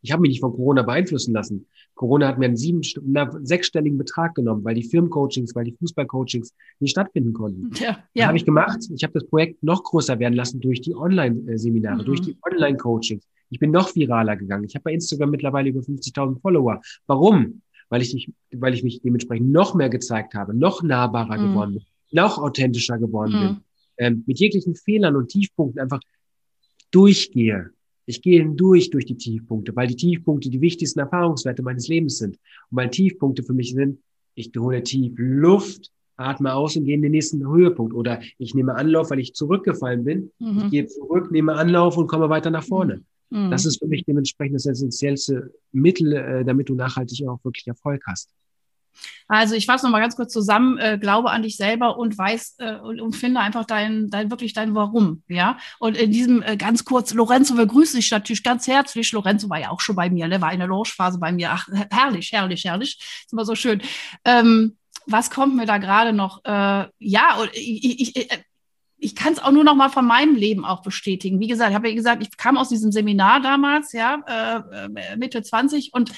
Ich 0.00 0.12
habe 0.12 0.22
mich 0.22 0.30
nicht 0.30 0.40
von 0.40 0.52
Corona 0.52 0.82
beeinflussen 0.82 1.34
lassen. 1.34 1.66
Corona 1.94 2.28
hat 2.28 2.38
mir 2.38 2.46
einen 2.46 2.56
sieben, 2.56 2.82
na, 3.02 3.28
sechsstelligen 3.42 3.98
Betrag 3.98 4.34
genommen, 4.36 4.64
weil 4.64 4.76
die 4.76 4.84
Firmencoachings, 4.84 5.54
weil 5.56 5.64
die 5.64 5.72
Fußballcoachings 5.72 6.54
nicht 6.78 6.92
stattfinden 6.92 7.32
konnten. 7.32 7.70
Ja, 7.80 7.98
ja. 8.14 8.26
habe 8.28 8.36
ich 8.36 8.44
gemacht. 8.44 8.78
Ich 8.94 9.02
habe 9.02 9.12
das 9.14 9.26
Projekt 9.26 9.62
noch 9.62 9.82
größer 9.82 10.18
werden 10.18 10.34
lassen 10.34 10.60
durch 10.60 10.80
die 10.80 10.94
Online-Seminare, 10.94 12.02
mhm. 12.02 12.06
durch 12.06 12.20
die 12.20 12.36
Online-Coachings. 12.42 13.26
Ich 13.50 13.58
bin 13.58 13.70
noch 13.70 13.94
viraler 13.94 14.36
gegangen. 14.36 14.64
Ich 14.64 14.74
habe 14.74 14.84
bei 14.84 14.92
Instagram 14.92 15.30
mittlerweile 15.30 15.70
über 15.70 15.80
50.000 15.80 16.40
Follower. 16.40 16.80
Warum? 17.06 17.62
Weil 17.88 18.02
ich, 18.02 18.14
mich, 18.14 18.30
weil 18.52 18.74
ich 18.74 18.84
mich 18.84 19.00
dementsprechend 19.00 19.50
noch 19.50 19.74
mehr 19.74 19.88
gezeigt 19.88 20.34
habe, 20.34 20.54
noch 20.54 20.82
nahbarer 20.82 21.38
mhm. 21.38 21.48
geworden 21.48 21.72
bin, 21.74 21.82
noch 22.12 22.38
authentischer 22.38 22.98
geworden 22.98 23.32
mhm. 23.32 23.40
bin, 23.40 23.56
ähm, 23.98 24.24
mit 24.26 24.38
jeglichen 24.38 24.74
Fehlern 24.74 25.16
und 25.16 25.28
Tiefpunkten 25.28 25.80
einfach 25.80 26.00
durchgehe. 26.90 27.70
Ich 28.06 28.22
gehe 28.22 28.40
hindurch 28.40 28.90
durch 28.90 29.04
die 29.04 29.16
Tiefpunkte, 29.16 29.76
weil 29.76 29.88
die 29.88 29.96
Tiefpunkte 29.96 30.48
die 30.48 30.60
wichtigsten 30.60 31.00
Erfahrungswerte 31.00 31.62
meines 31.62 31.88
Lebens 31.88 32.18
sind. 32.18 32.36
Und 32.70 32.78
weil 32.78 32.88
Tiefpunkte 32.88 33.42
für 33.42 33.52
mich 33.52 33.74
sind, 33.74 33.98
ich 34.34 34.50
hole 34.56 34.82
tief 34.82 35.12
Luft, 35.16 35.90
atme 36.16 36.54
aus 36.54 36.76
und 36.76 36.84
gehe 36.84 36.94
in 36.94 37.02
den 37.02 37.12
nächsten 37.12 37.46
Höhepunkt. 37.46 37.92
Oder 37.92 38.22
ich 38.38 38.54
nehme 38.54 38.74
Anlauf, 38.74 39.10
weil 39.10 39.18
ich 39.18 39.34
zurückgefallen 39.34 40.04
bin. 40.04 40.30
Mhm. 40.38 40.58
Ich 40.58 40.70
gehe 40.70 40.86
zurück, 40.86 41.30
nehme 41.30 41.54
Anlauf 41.54 41.96
und 41.96 42.06
komme 42.06 42.30
weiter 42.30 42.50
nach 42.50 42.64
vorne. 42.64 43.02
Mhm. 43.30 43.50
Das 43.50 43.66
ist 43.66 43.78
für 43.78 43.86
mich 43.86 44.04
dementsprechend 44.04 44.56
das 44.56 44.66
essentiellste 44.66 45.52
Mittel, 45.72 46.12
äh, 46.14 46.44
damit 46.44 46.68
du 46.68 46.74
nachhaltig 46.74 47.26
auch 47.28 47.44
wirklich 47.44 47.66
Erfolg 47.66 48.02
hast. 48.06 48.30
Also 49.28 49.54
ich 49.54 49.66
fasse 49.66 49.84
nochmal 49.84 50.00
ganz 50.00 50.16
kurz 50.16 50.32
zusammen, 50.32 50.78
äh, 50.78 50.98
glaube 50.98 51.30
an 51.30 51.42
dich 51.42 51.56
selber 51.56 51.98
und 51.98 52.16
weiß 52.16 52.56
äh, 52.58 52.76
und, 52.76 53.00
und, 53.00 53.14
finde 53.14 53.40
einfach 53.40 53.66
dein, 53.66 54.08
dein, 54.08 54.30
wirklich 54.30 54.54
dein 54.54 54.74
Warum, 54.74 55.22
ja. 55.28 55.58
Und 55.78 55.96
in 55.98 56.10
diesem 56.10 56.42
äh, 56.42 56.56
ganz 56.56 56.84
kurz, 56.84 57.12
Lorenzo 57.12 57.54
begrüße 57.54 57.96
dich 57.96 58.10
natürlich 58.10 58.42
ganz 58.42 58.66
herzlich. 58.66 59.12
Lorenzo 59.12 59.50
war 59.50 59.60
ja 59.60 59.70
auch 59.70 59.80
schon 59.80 59.96
bei 59.96 60.08
mir, 60.08 60.28
ne? 60.28 60.40
war 60.40 60.52
in 60.52 60.60
der 60.60 60.68
Loungephase 60.68 61.18
bei 61.18 61.30
mir. 61.30 61.50
Ach, 61.52 61.68
herrlich, 61.90 62.32
herrlich, 62.32 62.64
herrlich. 62.64 62.98
Ist 62.98 63.32
immer 63.32 63.44
so 63.44 63.54
schön. 63.54 63.82
Ähm, 64.24 64.78
was 65.04 65.30
kommt 65.30 65.56
mir 65.56 65.66
da 65.66 65.76
gerade 65.76 66.14
noch? 66.14 66.42
Äh, 66.44 66.86
ja, 66.98 67.44
ich, 67.52 67.84
ich, 67.84 68.16
ich 68.16 68.32
äh, 68.32 68.38
ich 69.00 69.14
kann 69.14 69.32
es 69.32 69.38
auch 69.38 69.52
nur 69.52 69.64
noch 69.64 69.76
mal 69.76 69.90
von 69.90 70.04
meinem 70.04 70.34
Leben 70.34 70.64
auch 70.64 70.82
bestätigen. 70.82 71.38
Wie 71.38 71.46
gesagt, 71.46 71.70
ich 71.70 71.76
habe 71.76 71.88
ja 71.88 71.94
gesagt, 71.94 72.22
ich 72.22 72.36
kam 72.36 72.58
aus 72.58 72.68
diesem 72.68 72.90
Seminar 72.90 73.40
damals, 73.40 73.92
ja, 73.92 74.20
äh, 74.26 74.86
äh 74.86 75.16
Mitte 75.16 75.42
20 75.42 75.94
und 75.94 76.10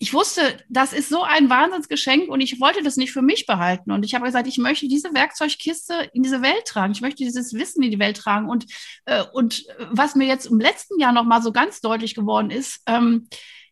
ich 0.00 0.14
wusste, 0.14 0.42
das 0.68 0.92
ist 0.92 1.08
so 1.08 1.24
ein 1.24 1.50
Wahnsinnsgeschenk 1.50 2.28
und 2.28 2.40
ich 2.40 2.60
wollte 2.60 2.82
das 2.82 2.96
nicht 2.96 3.12
für 3.12 3.22
mich 3.22 3.46
behalten. 3.46 3.90
Und 3.90 4.04
ich 4.04 4.14
habe 4.14 4.26
gesagt, 4.26 4.46
ich 4.46 4.58
möchte 4.58 4.86
diese 4.86 5.12
Werkzeugkiste 5.12 6.10
in 6.12 6.22
diese 6.22 6.40
Welt 6.40 6.66
tragen. 6.66 6.92
Ich 6.92 7.00
möchte 7.00 7.24
dieses 7.24 7.52
Wissen 7.52 7.82
in 7.82 7.90
die 7.90 7.98
Welt 7.98 8.16
tragen. 8.16 8.48
Und, 8.48 8.66
äh, 9.06 9.24
und 9.32 9.64
was 9.90 10.14
mir 10.14 10.26
jetzt 10.26 10.46
im 10.46 10.60
letzten 10.60 11.00
Jahr 11.00 11.12
nochmal 11.12 11.42
so 11.42 11.50
ganz 11.50 11.80
deutlich 11.80 12.14
geworden 12.14 12.50
ist, 12.50 12.80
ähm, 12.86 13.28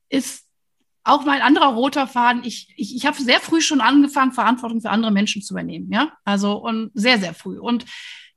ist 0.09 0.47
auch 1.04 1.25
mein 1.25 1.42
anderer 1.42 1.75
roter 1.75 2.09
Faden. 2.09 2.42
Ich, 2.45 2.75
ich, 2.76 2.97
ich 2.97 3.06
habe 3.06 3.23
sehr 3.23 3.38
früh 3.38 3.61
schon 3.61 3.80
angefangen, 3.80 4.33
Verantwortung 4.33 4.80
für 4.80 4.90
andere 4.90 5.12
Menschen 5.12 5.42
zu 5.42 5.54
übernehmen. 5.54 5.92
Ja, 5.92 6.12
also 6.25 6.56
und 6.56 6.90
sehr, 6.95 7.21
sehr 7.21 7.35
früh. 7.35 7.61
Und 7.61 7.85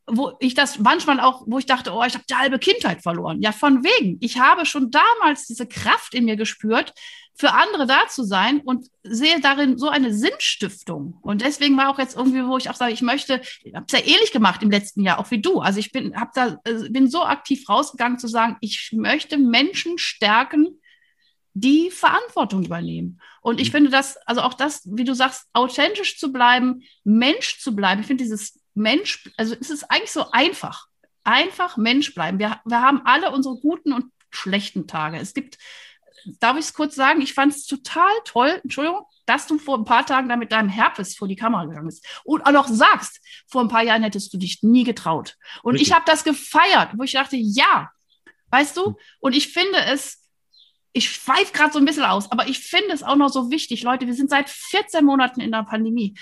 wo 0.09 0.33
ich 0.39 0.53
das 0.53 0.79
manchmal 0.79 1.19
auch, 1.19 1.43
wo 1.45 1.59
ich 1.59 1.65
dachte, 1.65 1.93
oh, 1.93 2.03
ich 2.03 2.13
habe 2.13 2.25
die 2.29 2.35
halbe 2.35 2.59
Kindheit 2.59 3.01
verloren. 3.01 3.41
Ja, 3.41 3.51
von 3.51 3.83
wegen. 3.83 4.17
Ich 4.21 4.39
habe 4.39 4.65
schon 4.65 4.91
damals 4.91 5.45
diese 5.45 5.67
Kraft 5.67 6.13
in 6.13 6.25
mir 6.25 6.35
gespürt, 6.35 6.93
für 7.35 7.53
andere 7.53 7.87
da 7.87 8.07
zu 8.09 8.23
sein 8.23 8.59
und 8.59 8.87
sehe 9.03 9.39
darin 9.39 9.77
so 9.77 9.87
eine 9.87 10.13
Sinnstiftung. 10.13 11.17
Und 11.21 11.41
deswegen 11.41 11.77
war 11.77 11.89
auch 11.89 11.97
jetzt 11.97 12.17
irgendwie, 12.17 12.45
wo 12.45 12.57
ich 12.57 12.69
auch 12.69 12.75
sage, 12.75 12.91
ich 12.91 13.01
möchte, 13.01 13.41
ich 13.63 13.73
habe 13.73 13.85
es 13.87 13.93
ja 13.93 14.05
ähnlich 14.05 14.33
gemacht 14.33 14.61
im 14.61 14.69
letzten 14.69 15.03
Jahr, 15.03 15.19
auch 15.19 15.31
wie 15.31 15.41
du. 15.41 15.61
Also 15.61 15.79
ich 15.79 15.93
bin, 15.93 16.19
hab 16.19 16.33
da, 16.33 16.59
äh, 16.65 16.89
bin 16.89 17.09
so 17.09 17.23
aktiv 17.23 17.69
rausgegangen 17.69 18.19
zu 18.19 18.27
sagen, 18.27 18.57
ich 18.59 18.91
möchte 18.91 19.37
Menschen 19.37 19.97
stärken, 19.97 20.79
die 21.53 21.91
Verantwortung 21.91 22.65
übernehmen. 22.65 23.21
Und 23.41 23.61
ich 23.61 23.69
mhm. 23.69 23.73
finde 23.73 23.89
das, 23.89 24.17
also 24.27 24.41
auch 24.41 24.53
das, 24.53 24.81
wie 24.85 25.05
du 25.05 25.13
sagst, 25.13 25.45
authentisch 25.53 26.17
zu 26.17 26.33
bleiben, 26.33 26.83
Mensch 27.05 27.59
zu 27.59 27.73
bleiben. 27.73 28.01
Ich 28.01 28.07
finde 28.07 28.23
dieses 28.23 28.59
Mensch, 28.79 29.29
also 29.37 29.55
es 29.59 29.69
ist 29.69 29.83
eigentlich 29.83 30.11
so 30.11 30.31
einfach. 30.31 30.87
Einfach 31.23 31.77
Mensch 31.77 32.15
bleiben. 32.15 32.39
Wir, 32.39 32.59
wir 32.65 32.81
haben 32.81 33.01
alle 33.05 33.31
unsere 33.31 33.55
guten 33.59 33.93
und 33.93 34.05
schlechten 34.31 34.87
Tage. 34.87 35.17
Es 35.17 35.33
gibt 35.33 35.57
darf 36.39 36.57
ich 36.57 36.65
es 36.65 36.73
kurz 36.73 36.95
sagen, 36.95 37.21
ich 37.21 37.33
fand 37.33 37.53
es 37.53 37.65
total 37.65 38.11
toll, 38.25 38.59
Entschuldigung, 38.63 39.05
dass 39.25 39.47
du 39.47 39.57
vor 39.57 39.77
ein 39.77 39.85
paar 39.85 40.05
Tagen 40.05 40.29
da 40.29 40.35
mit 40.35 40.51
deinem 40.51 40.69
Herpes 40.69 41.15
vor 41.15 41.27
die 41.27 41.35
Kamera 41.35 41.65
gegangen 41.65 41.87
bist 41.87 42.05
und 42.23 42.45
auch 42.45 42.51
noch 42.51 42.67
sagst, 42.67 43.21
vor 43.47 43.61
ein 43.61 43.67
paar 43.67 43.83
Jahren 43.83 44.03
hättest 44.03 44.33
du 44.33 44.37
dich 44.37 44.63
nie 44.63 44.83
getraut. 44.83 45.35
Und 45.63 45.73
Richtig. 45.73 45.89
ich 45.89 45.93
habe 45.93 46.05
das 46.05 46.23
gefeiert, 46.23 46.91
wo 46.97 47.03
ich 47.03 47.13
dachte, 47.13 47.37
ja, 47.37 47.89
weißt 48.49 48.77
du? 48.77 48.87
Hm. 48.87 48.95
Und 49.19 49.35
ich 49.35 49.51
finde 49.51 49.79
es, 49.85 50.27
ich 50.93 51.09
schweife 51.09 51.53
gerade 51.53 51.71
so 51.71 51.79
ein 51.79 51.85
bisschen 51.85 52.05
aus, 52.05 52.31
aber 52.31 52.47
ich 52.47 52.59
finde 52.59 52.91
es 52.93 53.03
auch 53.03 53.15
noch 53.15 53.29
so 53.29 53.51
wichtig, 53.51 53.83
Leute, 53.83 54.07
wir 54.07 54.15
sind 54.15 54.29
seit 54.29 54.49
14 54.49 55.05
Monaten 55.05 55.41
in 55.41 55.51
der 55.51 55.63
Pandemie. 55.63 56.17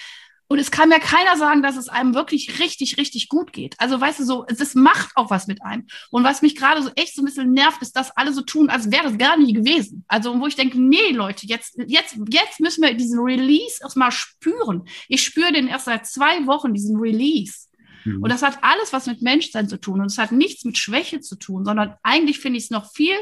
Und 0.49 0.59
es 0.59 0.71
kann 0.71 0.89
mir 0.89 0.99
keiner 0.99 1.35
sagen, 1.35 1.61
dass 1.61 1.75
es 1.75 1.89
einem 1.89 2.13
wirklich 2.13 2.59
richtig, 2.59 2.97
richtig 2.97 3.27
gut 3.27 3.51
geht. 3.51 3.75
Also 3.79 3.99
weißt 3.99 4.19
du, 4.19 4.23
so, 4.23 4.45
es 4.47 4.75
macht 4.75 5.11
auch 5.15 5.29
was 5.29 5.47
mit 5.47 5.61
einem. 5.61 5.87
Und 6.09 6.23
was 6.23 6.41
mich 6.41 6.55
gerade 6.55 6.81
so 6.81 6.89
echt 6.95 7.15
so 7.15 7.21
ein 7.21 7.25
bisschen 7.25 7.51
nervt, 7.51 7.81
ist, 7.81 7.95
dass 7.97 8.15
alle 8.15 8.31
so 8.31 8.41
tun, 8.41 8.69
als 8.69 8.89
wäre 8.89 9.07
es 9.07 9.17
gar 9.17 9.37
nie 9.37 9.51
gewesen. 9.53 10.05
Also 10.07 10.39
wo 10.39 10.47
ich 10.47 10.55
denke, 10.55 10.79
nee, 10.79 11.11
Leute, 11.11 11.45
jetzt, 11.47 11.77
jetzt, 11.87 12.17
jetzt 12.29 12.59
müssen 12.61 12.81
wir 12.81 12.93
diesen 12.93 13.19
Release 13.19 13.79
erstmal 13.81 14.11
spüren. 14.11 14.87
Ich 15.09 15.23
spüre 15.23 15.51
den 15.51 15.67
erst 15.67 15.85
seit 15.85 16.07
zwei 16.07 16.45
Wochen, 16.47 16.73
diesen 16.73 16.97
Release. 16.97 17.67
Mhm. 18.05 18.23
Und 18.23 18.29
das 18.31 18.41
hat 18.41 18.59
alles 18.61 18.93
was 18.93 19.05
mit 19.05 19.21
Menschsein 19.21 19.67
zu 19.67 19.79
tun. 19.79 19.99
Und 19.99 20.07
es 20.07 20.17
hat 20.17 20.31
nichts 20.31 20.63
mit 20.63 20.77
Schwäche 20.77 21.19
zu 21.19 21.35
tun, 21.35 21.65
sondern 21.65 21.95
eigentlich 22.03 22.39
finde 22.39 22.57
ich 22.57 22.65
es 22.65 22.69
noch 22.69 22.91
viel 22.93 23.17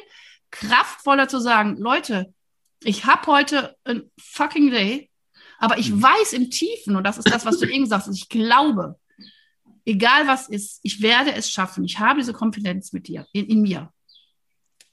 kraftvoller 0.51 1.27
zu 1.27 1.39
sagen, 1.39 1.77
Leute, 1.77 2.33
ich 2.83 3.05
habe 3.05 3.25
heute 3.27 3.75
ein 3.83 4.03
fucking 4.21 4.69
Day 4.69 5.09
aber 5.59 5.77
ich 5.77 5.91
mhm. 5.91 6.01
weiß 6.01 6.33
im 6.33 6.49
Tiefen, 6.49 6.95
und 6.95 7.05
das 7.05 7.17
ist 7.17 7.31
das, 7.31 7.45
was 7.45 7.59
du 7.59 7.67
eben 7.69 7.85
sagst, 7.85 8.09
ich 8.11 8.29
glaube, 8.29 8.95
egal 9.85 10.27
was 10.27 10.49
ist, 10.49 10.79
ich 10.83 11.01
werde 11.01 11.33
es 11.33 11.49
schaffen. 11.49 11.83
Ich 11.83 11.99
habe 11.99 12.19
diese 12.19 12.33
Konfidenz 12.33 12.93
mit 12.93 13.07
dir, 13.07 13.25
in, 13.31 13.45
in 13.45 13.61
mir. 13.61 13.89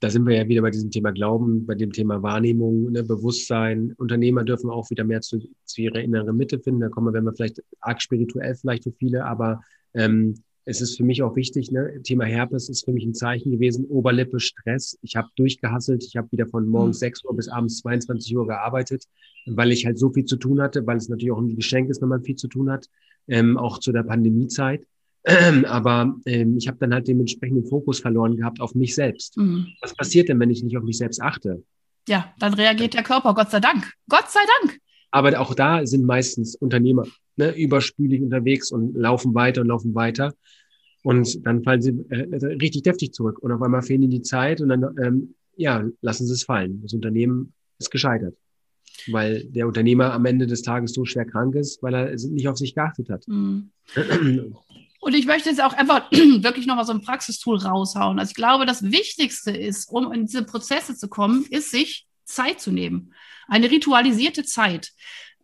Da 0.00 0.11
sind 0.11 0.26
wir 0.26 0.35
ja 0.35 0.49
wieder 0.49 0.62
bei 0.62 0.71
diesem 0.71 0.90
Thema 0.90 1.12
Glauben, 1.12 1.64
bei 1.64 1.76
dem 1.76 1.92
Thema 1.92 2.23
Wahrnehmung, 2.25 2.90
ne, 2.90 3.04
Bewusstsein. 3.04 3.95
Unternehmer 3.99 4.42
dürfen 4.42 4.69
auch 4.69 4.90
wieder 4.90 5.04
mehr 5.04 5.21
zu, 5.21 5.38
zu 5.64 5.81
ihrer 5.81 6.00
inneren 6.00 6.37
Mitte 6.37 6.59
finden. 6.59 6.81
Da 6.81 6.88
kommen 6.88 7.07
wir, 7.07 7.12
wenn 7.12 7.25
wir 7.25 7.33
vielleicht 7.33 7.62
arg 7.81 8.02
spirituell 8.02 8.57
vielleicht 8.57 8.83
für 8.83 8.92
viele, 8.92 9.25
aber 9.25 9.61
ähm, 9.95 10.42
es 10.64 10.81
ist 10.81 10.97
für 10.97 11.04
mich 11.04 11.23
auch 11.23 11.35
wichtig, 11.35 11.71
ne? 11.73 12.00
Thema 12.02 12.25
Herpes 12.25 12.69
ist 12.69 12.85
für 12.85 12.92
mich 12.92 13.04
ein 13.04 13.14
Zeichen 13.14 13.50
gewesen, 13.50 13.85
Oberlippe, 13.87 14.38
Stress. 14.38 14.99
Ich 15.02 15.16
habe 15.16 15.28
durchgehasselt, 15.37 16.04
ich 16.04 16.16
habe 16.16 16.31
wieder 16.31 16.47
von 16.47 16.66
morgens 16.66 16.99
mhm. 16.99 17.07
6 17.07 17.25
Uhr 17.25 17.37
bis 17.37 17.49
abends 17.49 17.78
22 17.78 18.37
Uhr 18.37 18.47
gearbeitet, 18.47 19.04
weil 19.47 19.73
ich 19.73 19.87
halt 19.87 19.99
so 19.99 20.11
viel 20.11 20.25
zu 20.25 20.37
tun 20.37 20.61
hatte, 20.61 20.87
weil 20.87 20.97
es 20.97 21.09
natürlich 21.09 21.33
auch 21.33 21.40
ein 21.40 21.57
Geschenk 21.57 21.90
ist, 21.90 22.00
wenn 22.00 22.09
man 22.09 22.23
viel 22.23 22.37
zu 22.37 22.49
tun 22.49 22.71
hat, 22.71 22.87
ähm, 23.28 23.57
auch 23.59 23.78
zu 23.78 23.92
der 23.92 24.04
Pandemiezeit. 24.04 24.87
Aber 25.66 26.14
ähm, 26.26 26.57
ich 26.57 26.69
habe 26.69 26.78
dann 26.78 26.95
halt 26.95 27.09
dementsprechend 27.09 27.59
den 27.59 27.66
Fokus 27.66 28.00
verloren 28.00 28.37
gehabt 28.37 28.61
auf 28.61 28.75
mich 28.75 28.95
selbst. 28.95 29.37
Mhm. 29.37 29.66
Was 29.81 29.95
passiert 29.95 30.28
denn, 30.28 30.38
wenn 30.38 30.50
ich 30.50 30.62
nicht 30.62 30.76
auf 30.76 30.85
mich 30.85 30.99
selbst 30.99 31.21
achte? 31.21 31.62
Ja, 32.09 32.33
dann 32.38 32.54
reagiert 32.54 32.95
der 32.95 33.02
Körper, 33.02 33.35
Gott 33.35 33.50
sei 33.50 33.61
Dank. 33.61 33.92
Gott 34.09 34.28
sei 34.28 34.40
Dank. 34.61 34.78
Aber 35.12 35.38
auch 35.38 35.54
da 35.54 35.87
sind 35.87 36.04
meistens 36.04 36.57
Unternehmer 36.57 37.04
ne, 37.37 37.54
überspülig 37.57 38.23
unterwegs 38.23 38.73
und 38.73 38.97
laufen 38.97 39.35
weiter 39.35 39.61
und 39.61 39.69
laufen 39.69 39.95
weiter. 39.95 40.35
Und 41.04 41.47
dann 41.47 41.62
fallen 41.62 41.83
sie 41.83 42.04
äh, 42.11 42.37
richtig 42.57 42.83
deftig 42.83 43.12
zurück. 43.12 43.38
Und 43.38 43.52
auf 43.52 43.62
einmal 43.62 43.83
fehlen 43.83 44.02
ihnen 44.02 44.11
die 44.11 44.23
Zeit 44.23 44.61
und 44.61 44.71
dann 44.71 44.83
ähm, 45.02 45.35
ja, 45.57 45.85
lassen 46.00 46.26
sie 46.26 46.33
es 46.33 46.45
fallen. 46.45 46.81
Das 46.83 46.95
Unternehmen 46.95 47.52
ist 47.78 47.90
gescheitert. 47.90 48.37
Weil 49.11 49.45
der 49.45 49.66
Unternehmer 49.66 50.12
am 50.12 50.25
Ende 50.25 50.47
des 50.47 50.62
Tages 50.62 50.92
so 50.92 51.04
schwer 51.04 51.25
krank 51.25 51.54
ist, 51.54 51.83
weil 51.83 51.95
er 51.95 52.14
nicht 52.14 52.49
auf 52.49 52.57
sich 52.57 52.75
geachtet 52.75 53.11
hat. 53.11 53.26
Mhm. 53.28 53.71
Und 55.00 55.14
ich 55.14 55.26
möchte 55.26 55.50
jetzt 55.50 55.62
auch 55.62 55.73
einfach 55.73 56.11
wirklich 56.12 56.66
nochmal 56.66 56.85
so 56.85 56.92
ein 56.92 57.02
Praxistool 57.02 57.59
raushauen. 57.59 58.19
Also 58.19 58.31
ich 58.31 58.37
glaube, 58.37 58.66
das 58.66 58.83
Wichtigste 58.85 59.50
ist, 59.50 59.90
um 59.90 60.12
in 60.12 60.26
diese 60.26 60.45
Prozesse 60.45 60.95
zu 60.95 61.09
kommen, 61.09 61.45
ist, 61.50 61.73
sich 61.73 62.07
Zeit 62.34 62.60
zu 62.60 62.70
nehmen. 62.70 63.14
Eine 63.48 63.70
ritualisierte 63.70 64.44
Zeit. 64.44 64.92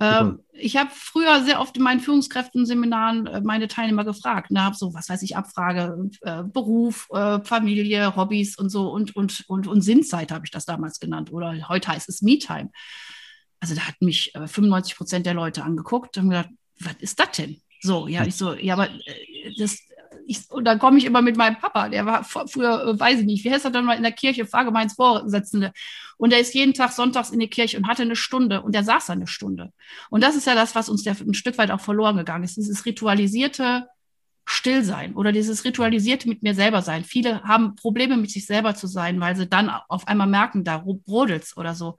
Ähm, 0.00 0.40
ich 0.52 0.76
habe 0.76 0.90
früher 0.92 1.42
sehr 1.42 1.60
oft 1.60 1.76
in 1.76 1.82
meinen 1.82 2.00
Führungskräften-Seminaren 2.00 3.26
äh, 3.26 3.40
meine 3.40 3.66
Teilnehmer 3.66 4.04
gefragt, 4.04 4.50
ne, 4.50 4.62
habe 4.62 4.76
so, 4.76 4.94
was 4.94 5.08
weiß 5.08 5.22
ich, 5.22 5.36
Abfrage, 5.36 6.10
äh, 6.22 6.44
Beruf, 6.44 7.08
äh, 7.10 7.40
Familie, 7.42 8.14
Hobbys 8.14 8.56
und 8.56 8.70
so 8.70 8.90
und, 8.90 9.16
und, 9.16 9.44
und, 9.48 9.66
und 9.66 9.80
Sinnzeit 9.80 10.30
habe 10.30 10.44
ich 10.44 10.52
das 10.52 10.66
damals 10.66 11.00
genannt 11.00 11.32
oder 11.32 11.68
heute 11.68 11.88
heißt 11.88 12.08
es 12.08 12.22
Me-Time. 12.22 12.70
Also 13.60 13.74
da 13.74 13.82
hat 13.82 14.00
mich 14.00 14.32
95 14.34 14.92
äh, 14.92 14.96
Prozent 14.96 15.26
der 15.26 15.34
Leute 15.34 15.64
angeguckt 15.64 16.16
und 16.16 16.30
gesagt, 16.30 16.50
was 16.78 16.94
ist 17.00 17.18
das 17.18 17.32
denn? 17.32 17.60
So, 17.80 18.06
ja, 18.06 18.24
ich 18.24 18.36
so, 18.36 18.54
ja, 18.54 18.74
aber 18.74 18.88
äh, 18.90 19.54
das, 19.58 19.78
ich, 20.26 20.48
und 20.50 20.64
dann 20.64 20.78
komme 20.78 20.98
ich 20.98 21.06
immer 21.06 21.22
mit 21.22 21.36
meinem 21.36 21.58
Papa, 21.58 21.88
der 21.88 22.06
war 22.06 22.22
früher, 22.22 22.86
äh, 22.86 23.00
weiß 23.00 23.20
ich 23.20 23.26
nicht, 23.26 23.44
wie 23.44 23.50
heißt 23.50 23.64
er 23.64 23.70
dann 23.72 23.84
mal 23.84 23.96
in 23.96 24.02
der 24.02 24.12
Kirche, 24.12 24.46
Pfarrgemeinsvorsitzende. 24.46 25.72
Und 26.18 26.30
der 26.30 26.40
ist 26.40 26.52
jeden 26.52 26.74
Tag 26.74 26.92
sonntags 26.92 27.30
in 27.30 27.38
die 27.38 27.48
Kirche 27.48 27.78
und 27.78 27.86
hatte 27.86 28.02
eine 28.02 28.16
Stunde 28.16 28.60
und 28.60 28.74
der 28.74 28.84
saß 28.84 29.06
da 29.06 29.12
eine 29.14 29.26
Stunde. 29.26 29.72
Und 30.10 30.22
das 30.22 30.36
ist 30.36 30.46
ja 30.46 30.54
das, 30.54 30.74
was 30.74 30.88
uns 30.88 31.04
der, 31.04 31.16
ein 31.18 31.34
Stück 31.34 31.56
weit 31.58 31.70
auch 31.70 31.80
verloren 31.80 32.16
gegangen 32.16 32.44
ist, 32.44 32.56
dieses 32.56 32.84
ritualisierte 32.84 33.88
Stillsein 34.44 35.14
oder 35.14 35.30
dieses 35.30 35.64
ritualisierte 35.64 36.28
mit 36.28 36.42
mir 36.42 36.54
selber 36.54 36.82
sein. 36.82 37.04
Viele 37.04 37.42
haben 37.44 37.76
Probleme 37.76 38.16
mit 38.16 38.30
sich 38.30 38.46
selber 38.46 38.74
zu 38.74 38.86
sein, 38.86 39.20
weil 39.20 39.36
sie 39.36 39.48
dann 39.48 39.70
auf 39.88 40.08
einmal 40.08 40.26
merken, 40.26 40.64
da 40.64 40.78
brodelt's 40.78 41.56
oder 41.56 41.74
so. 41.74 41.98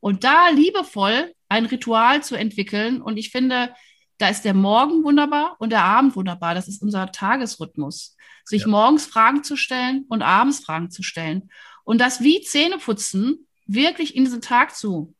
Und 0.00 0.24
da 0.24 0.48
liebevoll 0.48 1.32
ein 1.48 1.66
Ritual 1.66 2.22
zu 2.22 2.36
entwickeln. 2.36 3.02
Und 3.02 3.18
ich 3.18 3.30
finde, 3.30 3.74
da 4.16 4.28
ist 4.28 4.44
der 4.44 4.54
Morgen 4.54 5.04
wunderbar 5.04 5.56
und 5.58 5.70
der 5.70 5.84
Abend 5.84 6.16
wunderbar. 6.16 6.54
Das 6.54 6.68
ist 6.68 6.82
unser 6.82 7.12
Tagesrhythmus. 7.12 8.16
Sich 8.44 8.62
ja. 8.62 8.68
morgens 8.68 9.06
Fragen 9.06 9.44
zu 9.44 9.56
stellen 9.56 10.06
und 10.08 10.22
abends 10.22 10.60
Fragen 10.60 10.90
zu 10.90 11.02
stellen. 11.02 11.50
Und 11.84 12.00
das 12.00 12.22
wie 12.22 12.40
Zähneputzen 12.40 13.46
wirklich 13.72 14.16
in 14.16 14.24
diesen 14.24 14.40
Tag 14.40 14.74
zu 14.74 15.14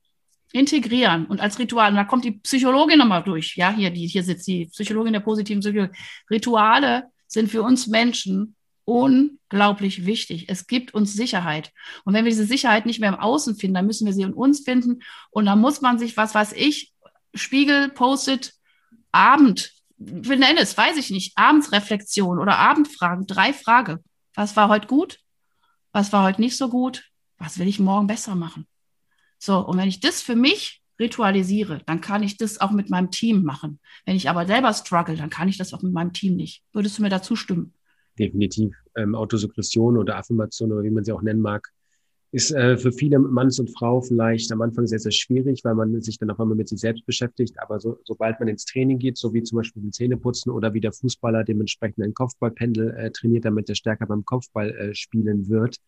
integrieren 0.52 1.26
und 1.26 1.40
als 1.40 1.58
Ritual. 1.58 1.90
Und 1.90 1.96
da 1.96 2.04
kommt 2.04 2.24
die 2.24 2.32
Psychologin 2.32 2.98
nochmal 2.98 3.22
durch. 3.22 3.56
Ja, 3.56 3.70
hier, 3.70 3.90
die, 3.90 4.06
hier 4.06 4.24
sitzt 4.24 4.46
die 4.46 4.66
Psychologin 4.66 5.12
der 5.12 5.20
positiven 5.20 5.60
Psychologie. 5.60 5.96
Rituale 6.28 7.04
sind 7.26 7.50
für 7.50 7.62
uns 7.62 7.86
Menschen 7.86 8.56
unglaublich 8.84 10.06
wichtig. 10.06 10.46
Es 10.48 10.66
gibt 10.66 10.92
uns 10.94 11.14
Sicherheit. 11.14 11.70
Und 12.04 12.14
wenn 12.14 12.24
wir 12.24 12.30
diese 12.30 12.46
Sicherheit 12.46 12.86
nicht 12.86 12.98
mehr 12.98 13.10
im 13.10 13.20
Außen 13.20 13.54
finden, 13.54 13.74
dann 13.74 13.86
müssen 13.86 14.06
wir 14.06 14.12
sie 14.12 14.22
in 14.22 14.32
uns 14.32 14.60
finden. 14.60 15.02
Und 15.30 15.46
dann 15.46 15.60
muss 15.60 15.80
man 15.80 15.98
sich, 15.98 16.16
was 16.16 16.34
weiß 16.34 16.52
ich, 16.54 16.92
Spiegel, 17.34 17.90
Post-it, 17.90 18.54
Abend, 19.12 19.72
wir 19.96 20.36
nennen 20.36 20.58
es, 20.58 20.76
weiß 20.76 20.96
ich 20.96 21.10
nicht, 21.10 21.36
Abendsreflexion 21.36 22.38
oder 22.38 22.56
Abendfragen, 22.56 23.26
drei 23.26 23.52
Fragen. 23.52 23.98
Was 24.34 24.56
war 24.56 24.68
heute 24.68 24.86
gut? 24.86 25.18
Was 25.92 26.12
war 26.12 26.24
heute 26.24 26.40
nicht 26.40 26.56
so 26.56 26.68
gut? 26.68 27.09
Was 27.40 27.58
will 27.58 27.66
ich 27.66 27.80
morgen 27.80 28.06
besser 28.06 28.36
machen? 28.36 28.66
So, 29.38 29.66
und 29.66 29.78
wenn 29.78 29.88
ich 29.88 30.00
das 30.00 30.20
für 30.20 30.36
mich 30.36 30.82
ritualisiere, 31.00 31.80
dann 31.86 32.02
kann 32.02 32.22
ich 32.22 32.36
das 32.36 32.60
auch 32.60 32.70
mit 32.70 32.90
meinem 32.90 33.10
Team 33.10 33.42
machen. 33.42 33.80
Wenn 34.04 34.14
ich 34.14 34.28
aber 34.28 34.46
selber 34.46 34.72
struggle, 34.74 35.16
dann 35.16 35.30
kann 35.30 35.48
ich 35.48 35.56
das 35.56 35.72
auch 35.72 35.82
mit 35.82 35.92
meinem 35.92 36.12
Team 36.12 36.36
nicht. 36.36 36.62
Würdest 36.72 36.98
du 36.98 37.02
mir 37.02 37.08
dazu 37.08 37.34
stimmen? 37.34 37.72
Definitiv. 38.18 38.76
Ähm, 38.94 39.14
Autosuggestion 39.14 39.96
oder 39.96 40.16
Affirmation 40.16 40.70
oder 40.70 40.82
wie 40.82 40.90
man 40.90 41.04
sie 41.04 41.12
auch 41.12 41.22
nennen 41.22 41.40
mag, 41.40 41.72
ist 42.32 42.52
äh, 42.52 42.76
für 42.76 42.92
viele 42.92 43.18
Manns 43.18 43.58
und 43.58 43.70
Frau 43.70 44.02
vielleicht 44.02 44.52
am 44.52 44.60
Anfang 44.60 44.86
sehr, 44.86 44.98
sehr 44.98 45.10
schwierig, 45.10 45.64
weil 45.64 45.74
man 45.74 46.00
sich 46.02 46.18
dann 46.18 46.30
auf 46.30 46.38
einmal 46.38 46.56
mit 46.56 46.68
sich 46.68 46.78
selbst 46.78 47.06
beschäftigt. 47.06 47.58
Aber 47.58 47.80
so, 47.80 47.98
sobald 48.04 48.38
man 48.38 48.48
ins 48.48 48.66
Training 48.66 48.98
geht, 48.98 49.16
so 49.16 49.32
wie 49.32 49.42
zum 49.42 49.56
Beispiel 49.56 49.82
den 49.82 49.92
Zähneputzen 49.92 50.52
oder 50.52 50.74
wie 50.74 50.80
der 50.80 50.92
Fußballer 50.92 51.44
dementsprechend 51.44 52.04
ein 52.04 52.12
Kopfballpendel 52.12 52.90
äh, 52.90 53.10
trainiert, 53.10 53.46
damit 53.46 53.70
er 53.70 53.74
stärker 53.74 54.06
beim 54.06 54.24
Kopfball 54.26 54.70
äh, 54.70 54.94
spielen 54.94 55.48
wird, 55.48 55.78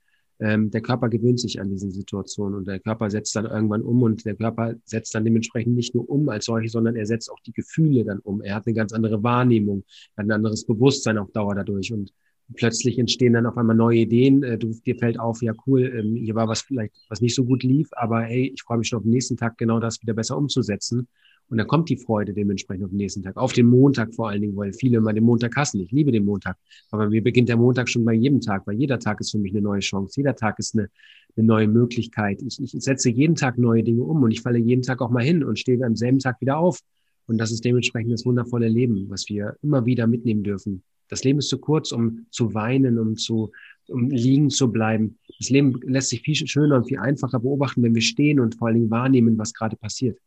ähm, 0.40 0.70
der 0.70 0.80
Körper 0.80 1.08
gewöhnt 1.08 1.40
sich 1.40 1.60
an 1.60 1.70
diese 1.70 1.90
Situation 1.90 2.54
und 2.54 2.66
der 2.66 2.80
Körper 2.80 3.10
setzt 3.10 3.36
dann 3.36 3.46
irgendwann 3.46 3.82
um 3.82 4.02
und 4.02 4.24
der 4.24 4.34
Körper 4.34 4.74
setzt 4.84 5.14
dann 5.14 5.24
dementsprechend 5.24 5.74
nicht 5.74 5.94
nur 5.94 6.08
um 6.08 6.28
als 6.28 6.46
solche, 6.46 6.68
sondern 6.68 6.96
er 6.96 7.06
setzt 7.06 7.30
auch 7.30 7.40
die 7.46 7.52
Gefühle 7.52 8.04
dann 8.04 8.18
um. 8.20 8.42
Er 8.42 8.56
hat 8.56 8.66
eine 8.66 8.74
ganz 8.74 8.92
andere 8.92 9.22
Wahrnehmung, 9.22 9.85
hat 10.16 10.26
ein 10.26 10.33
anderes 10.33 10.64
Bewusstsein 10.64 11.18
auf 11.18 11.30
Dauer 11.33 11.54
dadurch 11.54 11.92
und 11.92 12.12
plötzlich 12.54 12.98
entstehen 12.98 13.33
dann 13.33 13.46
auf 13.46 13.57
einmal 13.57 13.76
neue 13.76 13.98
Ideen. 13.98 14.42
Äh, 14.42 14.59
du, 14.59 14.74
dir 14.85 14.96
fällt 14.96 15.18
auf, 15.18 15.42
ja 15.42 15.52
cool, 15.66 15.92
ähm, 15.94 16.16
hier 16.16 16.35
war 16.35 16.48
was 16.48 16.62
vielleicht, 16.62 16.94
was 17.09 17.20
nicht 17.20 17.35
so 17.35 17.44
gut 17.44 17.62
lief, 17.62 17.88
aber 17.92 18.22
hey, 18.22 18.52
ich 18.54 18.62
freue 18.62 18.78
mich 18.78 18.88
schon 18.88 18.98
auf 18.98 19.04
den 19.04 19.12
nächsten 19.12 19.37
Tag 19.37 19.59
genau 19.59 19.80
das 19.80 20.00
wieder 20.02 20.14
besser 20.14 20.37
umzusetzen. 20.37 21.09
Und 21.52 21.58
dann 21.58 21.66
kommt 21.66 21.90
die 21.90 21.98
Freude 21.98 22.32
dementsprechend 22.32 22.82
auf 22.82 22.90
den 22.92 22.96
nächsten 22.96 23.22
Tag, 23.22 23.36
auf 23.36 23.52
den 23.52 23.66
Montag 23.66 24.14
vor 24.14 24.30
allen 24.30 24.40
Dingen, 24.40 24.56
weil 24.56 24.72
viele 24.72 24.96
immer 24.96 25.12
den 25.12 25.24
Montag 25.24 25.54
hassen. 25.54 25.82
Ich 25.82 25.92
liebe 25.92 26.10
den 26.10 26.24
Montag. 26.24 26.56
Aber 26.90 27.10
mir 27.10 27.22
beginnt 27.22 27.50
der 27.50 27.58
Montag 27.58 27.90
schon 27.90 28.06
bei 28.06 28.14
jedem 28.14 28.40
Tag, 28.40 28.66
weil 28.66 28.76
jeder 28.76 28.98
Tag 28.98 29.20
ist 29.20 29.32
für 29.32 29.38
mich 29.38 29.52
eine 29.52 29.60
neue 29.60 29.80
Chance. 29.80 30.14
Jeder 30.16 30.34
Tag 30.34 30.58
ist 30.58 30.74
eine, 30.74 30.88
eine 31.36 31.46
neue 31.46 31.68
Möglichkeit. 31.68 32.40
Ich, 32.40 32.58
ich 32.58 32.70
setze 32.82 33.10
jeden 33.10 33.34
Tag 33.34 33.58
neue 33.58 33.82
Dinge 33.82 34.02
um 34.02 34.22
und 34.22 34.30
ich 34.30 34.40
falle 34.40 34.58
jeden 34.60 34.80
Tag 34.80 35.02
auch 35.02 35.10
mal 35.10 35.22
hin 35.22 35.44
und 35.44 35.58
stehe 35.58 35.84
am 35.84 35.94
selben 35.94 36.20
Tag 36.20 36.40
wieder 36.40 36.56
auf. 36.56 36.80
Und 37.26 37.36
das 37.36 37.52
ist 37.52 37.62
dementsprechend 37.66 38.14
das 38.14 38.24
wundervolle 38.24 38.68
Leben, 38.68 39.10
was 39.10 39.28
wir 39.28 39.54
immer 39.60 39.84
wieder 39.84 40.06
mitnehmen 40.06 40.44
dürfen. 40.44 40.82
Das 41.08 41.22
Leben 41.22 41.40
ist 41.40 41.50
zu 41.50 41.58
kurz, 41.58 41.92
um 41.92 42.24
zu 42.30 42.54
weinen, 42.54 42.98
um 42.98 43.18
zu 43.18 43.52
um 43.88 44.08
liegen 44.08 44.48
zu 44.48 44.72
bleiben. 44.72 45.18
Das 45.38 45.50
Leben 45.50 45.78
lässt 45.82 46.08
sich 46.08 46.22
viel 46.22 46.34
schöner 46.34 46.76
und 46.76 46.88
viel 46.88 46.98
einfacher 46.98 47.40
beobachten, 47.40 47.82
wenn 47.82 47.94
wir 47.94 48.00
stehen 48.00 48.40
und 48.40 48.54
vor 48.54 48.68
allen 48.68 48.78
Dingen 48.78 48.90
wahrnehmen, 48.90 49.36
was 49.36 49.52
gerade 49.52 49.76
passiert. 49.76 50.18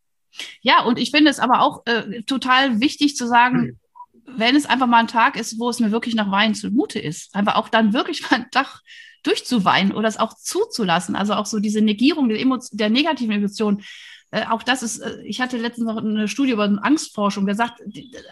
Ja, 0.62 0.84
und 0.84 1.00
ich 1.00 1.12
finde 1.12 1.32
es 1.32 1.40
aber 1.40 1.62
auch 1.62 1.86
äh, 1.86 2.24
total 2.24 2.80
wichtig 2.82 3.16
zu 3.16 3.28
sagen, 3.28 3.80
wenn 4.26 4.56
es 4.56 4.66
einfach 4.66 4.88
mal 4.88 5.00
ein 5.00 5.08
Tag 5.08 5.38
ist, 5.38 5.60
wo 5.60 5.70
es 5.70 5.80
mir 5.80 5.92
wirklich 5.92 6.16
nach 6.16 6.32
Weinen 6.32 6.56
zumute 6.56 7.00
ist, 7.00 7.34
einfach 7.36 7.56
auch 7.56 7.70
dann 7.70 7.94
wirklich 7.94 8.22
mal 8.30 8.38
einen 8.38 8.52
Tag 8.52 8.82
durchzuweinen 9.24 9.92
oder 9.92 10.08
es 10.08 10.18
auch 10.18 10.36
zuzulassen. 10.36 11.16
Also 11.16 11.34
auch 11.34 11.46
so 11.46 11.60
diese 11.60 11.82
Negierung 11.82 12.30
der, 12.30 12.40
Emotion, 12.40 12.78
der 12.78 12.90
negativen 12.90 13.36
Emotionen. 13.36 13.84
Äh, 14.32 14.46
auch 14.48 14.64
das 14.64 14.84
ist, 14.84 15.00
äh, 15.00 15.22
ich 15.24 15.42
hatte 15.42 15.58
letztens 15.58 15.88
noch 15.88 15.98
eine 15.98 16.28
Studie 16.28 16.52
über 16.52 16.64
Angstforschung, 16.82 17.46
der 17.46 17.56
sagt, 17.56 17.82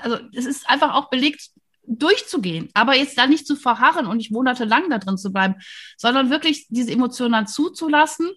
also 0.01 0.17
es 0.33 0.45
ist 0.45 0.69
einfach 0.69 0.93
auch 0.93 1.09
belegt, 1.09 1.49
durchzugehen, 1.85 2.69
aber 2.73 2.95
jetzt 2.95 3.17
da 3.17 3.27
nicht 3.27 3.45
zu 3.45 3.57
verharren 3.57 4.07
und 4.07 4.17
nicht 4.17 4.31
monatelang 4.31 4.89
da 4.89 4.99
drin 4.99 5.17
zu 5.17 5.33
bleiben, 5.33 5.55
sondern 5.97 6.29
wirklich 6.29 6.67
diese 6.69 6.91
Emotionen 6.91 7.33
dann 7.33 7.47
zuzulassen 7.47 8.31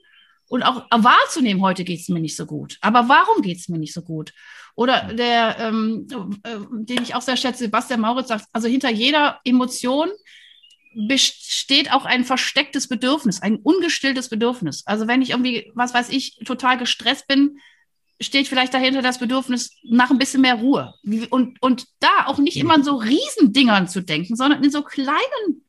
und 0.49 0.63
auch 0.63 0.87
wahrzunehmen, 0.91 1.63
heute 1.63 1.85
geht 1.85 2.01
es 2.01 2.09
mir 2.09 2.21
nicht 2.21 2.37
so 2.37 2.47
gut. 2.47 2.79
Aber 2.81 3.09
warum 3.09 3.43
geht 3.43 3.59
es 3.59 3.69
mir 3.69 3.79
nicht 3.79 3.95
so 3.95 4.03
gut? 4.03 4.33
Oder 4.75 5.15
der, 5.15 5.59
ähm, 5.59 6.07
äh, 6.45 6.57
den 6.71 7.03
ich 7.03 7.15
auch 7.15 7.23
sehr 7.23 7.37
schätze, 7.37 7.65
Sebastian 7.65 8.01
Mauritz 8.01 8.29
sagt, 8.29 8.45
also 8.53 8.69
hinter 8.69 8.91
jeder 8.91 9.41
Emotion 9.45 10.11
besteht 11.09 11.93
auch 11.93 12.05
ein 12.05 12.25
verstecktes 12.25 12.89
Bedürfnis, 12.89 13.43
ein 13.43 13.57
ungestilltes 13.57 14.29
Bedürfnis. 14.29 14.87
Also 14.87 15.09
wenn 15.09 15.23
ich 15.23 15.31
irgendwie, 15.31 15.71
was 15.75 15.93
weiß 15.93 16.11
ich, 16.11 16.37
total 16.45 16.79
gestresst 16.79 17.27
bin, 17.27 17.59
steht 18.21 18.49
vielleicht 18.49 18.73
dahinter 18.73 19.03
das 19.03 19.19
Bedürfnis 19.19 19.73
nach 19.83 20.11
ein 20.11 20.19
bisschen 20.19 20.41
mehr 20.41 20.55
Ruhe. 20.55 20.95
Und, 21.31 21.61
und 21.61 21.87
da 22.01 22.27
auch 22.27 22.39
nicht 22.39 22.57
immer 22.57 22.77
in 22.77 22.85
so 22.85 22.97
Riesendingern 22.97 23.89
zu 23.89 24.01
denken, 24.01 24.37
sondern 24.37 24.65
in 24.65 24.71
so 24.71 24.83
kleinen 24.83 25.67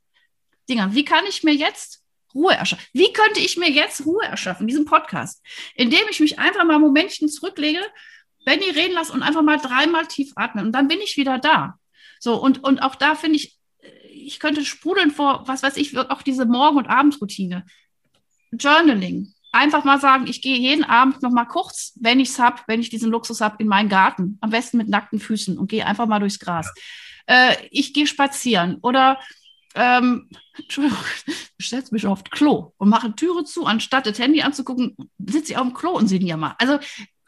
Dingern. 0.70 0.96
Wie 0.96 1.04
kann 1.04 1.26
ich 1.28 1.44
mir 1.44 1.54
jetzt 1.54 2.04
Ruhe 2.38 2.54
erschaffen? 2.54 2.86
Wie 2.94 3.12
könnte 3.12 3.40
ich 3.40 3.58
mir 3.58 3.70
jetzt 3.70 4.06
Ruhe 4.06 4.24
erschaffen, 4.24 4.68
diesen 4.68 4.86
Podcast? 4.86 5.44
Indem 5.76 6.04
ich 6.10 6.20
mich 6.20 6.40
einfach 6.40 6.64
mal 6.64 6.76
ein 6.76 6.82
Momentchen 6.82 7.28
zurücklege, 7.28 7.82
Benny 8.46 8.70
reden 8.70 8.94
lasse 8.94 9.12
und 9.12 9.24
einfach 9.24 9.42
mal 9.42 9.58
dreimal 9.58 10.08
tief 10.08 10.32
atmen. 10.36 10.68
Und 10.68 10.72
dann 10.72 10.88
bin 10.88 11.00
ich 11.02 11.18
wieder 11.18 11.38
da. 11.38 11.78
So, 12.20 12.42
und, 12.42 12.64
und 12.64 12.80
auch 12.80 12.96
da 12.96 13.16
finde 13.16 13.38
ich, 13.38 13.58
ich 14.10 14.40
könnte 14.40 14.64
sprudeln 14.64 15.12
vor, 15.12 15.44
was 15.48 15.64
weiß 15.64 15.78
ich, 15.78 15.98
auch 15.98 16.22
diese 16.22 16.46
Morgen- 16.46 16.78
und 16.78 16.88
Abendroutine. 16.88 17.66
Journaling, 18.52 19.34
einfach 19.52 19.84
mal 19.84 20.00
sagen, 20.00 20.28
ich 20.28 20.42
gehe 20.42 20.58
jeden 20.58 20.84
Abend 20.84 21.22
noch 21.22 21.32
mal 21.32 21.46
kurz, 21.46 21.94
wenn 22.00 22.20
ich 22.20 22.30
es 22.30 22.40
habe, 22.40 22.62
wenn 22.68 22.80
ich 22.80 22.90
diesen 22.90 23.12
Luxus 23.12 23.42
habe, 23.42 23.58
in 23.60 23.68
meinen 23.68 23.90
Garten, 23.90 24.38
am 24.42 24.50
besten 24.50 24.78
mit 24.78 24.88
nackten 24.88 25.20
Füßen 25.20 25.58
und 25.58 25.70
gehe 25.70 25.86
einfach 25.86 26.06
mal 26.06 26.20
durchs 26.20 26.40
Gras. 26.40 26.72
Ja. 27.28 27.52
Äh, 27.52 27.68
ich 27.72 27.94
gehe 27.94 28.08
spazieren 28.08 28.78
oder 28.82 29.20
ähm, 29.76 30.30
Entschuldigung, 30.58 30.98
ich 31.58 31.70
setze 31.70 31.94
mich 31.94 32.06
auf 32.06 32.24
Klo 32.24 32.74
und 32.78 32.90
mache 32.90 33.16
Türe 33.16 33.44
zu, 33.44 33.66
anstatt 33.66 34.06
das 34.06 34.20
Handy 34.20 34.42
anzugucken, 34.42 34.96
sitze 35.18 35.52
ich 35.52 35.58
auf 35.58 35.68
dem 35.68 35.74
Klo 35.74 35.92
und 35.92 36.08
sehe 36.08 36.20
ja 36.20 36.38
mal. 36.38 36.56
Also, 36.58 36.80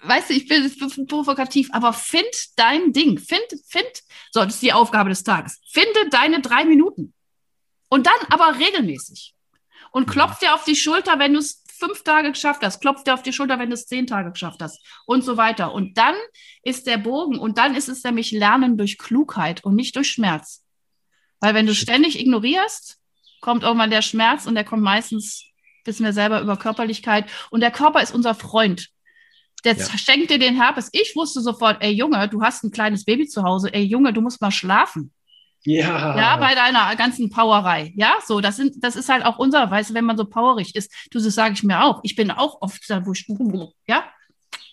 weißt 0.04 0.30
du, 0.30 0.34
ich 0.34 0.48
bin, 0.48 0.66
ich 0.66 0.80
bin 0.80 1.08
provokativ, 1.08 1.70
aber 1.72 1.94
find 1.94 2.30
dein 2.56 2.94
Ding. 2.94 3.18
Find, 3.18 3.46
find, 3.68 4.04
so, 4.32 4.44
das 4.44 4.56
ist 4.56 4.64
die 4.64 4.74
Aufgabe 4.74 5.10
des 5.10 5.24
Tages. 5.24 5.60
Finde 5.70 6.10
deine 6.10 6.42
drei 6.42 6.66
Minuten. 6.66 7.14
Und 7.90 8.06
dann 8.06 8.28
aber 8.30 8.58
regelmäßig. 8.60 9.36
Und 9.92 10.08
klopf 10.08 10.40
dir 10.40 10.54
auf 10.54 10.64
die 10.64 10.76
Schulter, 10.76 11.18
wenn 11.18 11.34
du 11.34 11.40
es 11.40 11.64
fünf 11.80 12.04
Tage 12.04 12.32
geschafft 12.32 12.62
hast, 12.62 12.82
klopft 12.82 13.08
dir 13.08 13.14
auf 13.14 13.24
die 13.24 13.34
Schulter, 13.34 13.58
wenn 13.58 13.70
du 13.70 13.74
es 13.74 13.88
zehn 13.88 14.06
Tage 14.06 14.32
geschafft 14.32 14.62
hast 14.62 14.86
und 15.06 15.24
so 15.24 15.38
weiter. 15.38 15.74
Und 15.74 15.98
dann 15.98 16.16
ist 16.62 16.86
der 16.86 16.98
Bogen 16.98 17.40
und 17.40 17.58
dann 17.58 17.74
ist 17.74 17.90
es 17.90 18.04
nämlich 18.04 18.32
Lernen 18.32 18.78
durch 18.78 18.98
Klugheit 18.98 19.64
und 19.64 19.76
nicht 19.76 19.96
durch 19.96 20.12
Schmerz. 20.12 20.64
Weil 21.40 21.54
wenn 21.54 21.66
du 21.66 21.74
ständig 21.74 22.20
ignorierst, 22.20 22.98
kommt 23.42 23.64
irgendwann 23.64 23.90
der 23.90 24.02
Schmerz 24.02 24.46
und 24.46 24.56
der 24.56 24.64
kommt 24.64 24.84
meistens, 24.84 25.46
wissen 25.86 26.06
wir 26.06 26.14
selber, 26.14 26.42
über 26.42 26.58
Körperlichkeit. 26.58 27.26
Und 27.50 27.62
der 27.62 27.72
Körper 27.72 28.02
ist 28.02 28.14
unser 28.14 28.36
Freund. 28.36 28.90
Der 29.64 29.76
ja. 29.76 29.98
schenkt 29.98 30.30
dir 30.30 30.40
den 30.40 30.56
Herpes. 30.56 30.90
Ich 30.92 31.16
wusste 31.16 31.42
sofort, 31.42 31.82
ey 31.82 31.92
Junge, 31.92 32.28
du 32.30 32.42
hast 32.42 32.64
ein 32.64 32.72
kleines 32.72 33.06
Baby 33.06 33.28
zu 33.28 33.44
Hause. 33.44 33.74
Ey 33.74 33.84
Junge, 33.84 34.14
du 34.14 34.22
musst 34.22 34.42
mal 34.42 34.52
schlafen. 34.52 35.12
Ja. 35.64 36.18
Ja, 36.18 36.38
bei 36.38 36.56
deiner 36.56 36.96
ganzen 36.96 37.30
Powerei. 37.30 37.94
Ja, 37.96 38.16
so, 38.26 38.40
das 38.40 38.56
sind, 38.56 38.82
das 38.82 38.96
ist 38.96 39.10
halt 39.10 39.26
auch 39.26 39.38
unser, 39.38 39.70
weißt 39.70 39.90
du, 39.90 39.94
wenn 39.94 40.06
man 40.06 40.18
so 40.18 40.26
powerig 40.26 40.76
ist. 40.76 40.92
Du, 41.12 41.20
das 41.20 41.34
sage 41.36 41.54
ich 41.54 41.64
mir 41.64 41.84
auch. 41.84 42.00
Ich 42.04 42.16
bin 42.16 42.32
auch 42.32 42.62
oft 42.62 42.82
da, 42.90 43.06
wo 43.06 43.12
ich, 43.12 43.28
ja. 43.88 44.06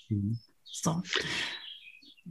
Mhm. 0.08 0.38
So. 0.64 1.02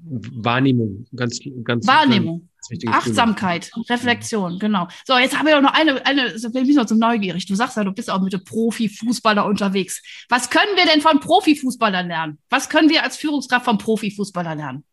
Wahrnehmung, 0.07 1.05
ganz, 1.15 1.39
ganz. 1.63 1.87
Wahrnehmung. 1.87 2.49
Achtsamkeit, 2.87 3.71
Thema. 3.71 3.85
Reflexion, 3.89 4.59
genau. 4.59 4.87
So, 5.05 5.17
jetzt 5.17 5.37
haben 5.37 5.45
wir 5.45 5.61
noch 5.61 5.73
eine, 5.73 6.03
eine, 6.05 6.33
wir 6.33 6.61
müssen 6.61 6.77
noch 6.77 6.85
zum 6.85 6.97
neugierig. 6.97 7.45
Du 7.45 7.55
sagst 7.55 7.77
ja, 7.77 7.83
du 7.83 7.91
bist 7.91 8.09
auch 8.09 8.21
mit 8.21 8.33
dem 8.33 8.43
Profifußballer 8.43 9.45
unterwegs. 9.45 10.01
Was 10.29 10.49
können 10.49 10.75
wir 10.75 10.91
denn 10.91 11.01
von 11.01 11.19
Profifußballern 11.19 12.07
lernen? 12.07 12.39
Was 12.49 12.69
können 12.69 12.89
wir 12.89 13.03
als 13.03 13.17
Führungskraft 13.17 13.65
von 13.65 13.77
Profifußballern 13.77 14.57
lernen? 14.57 14.83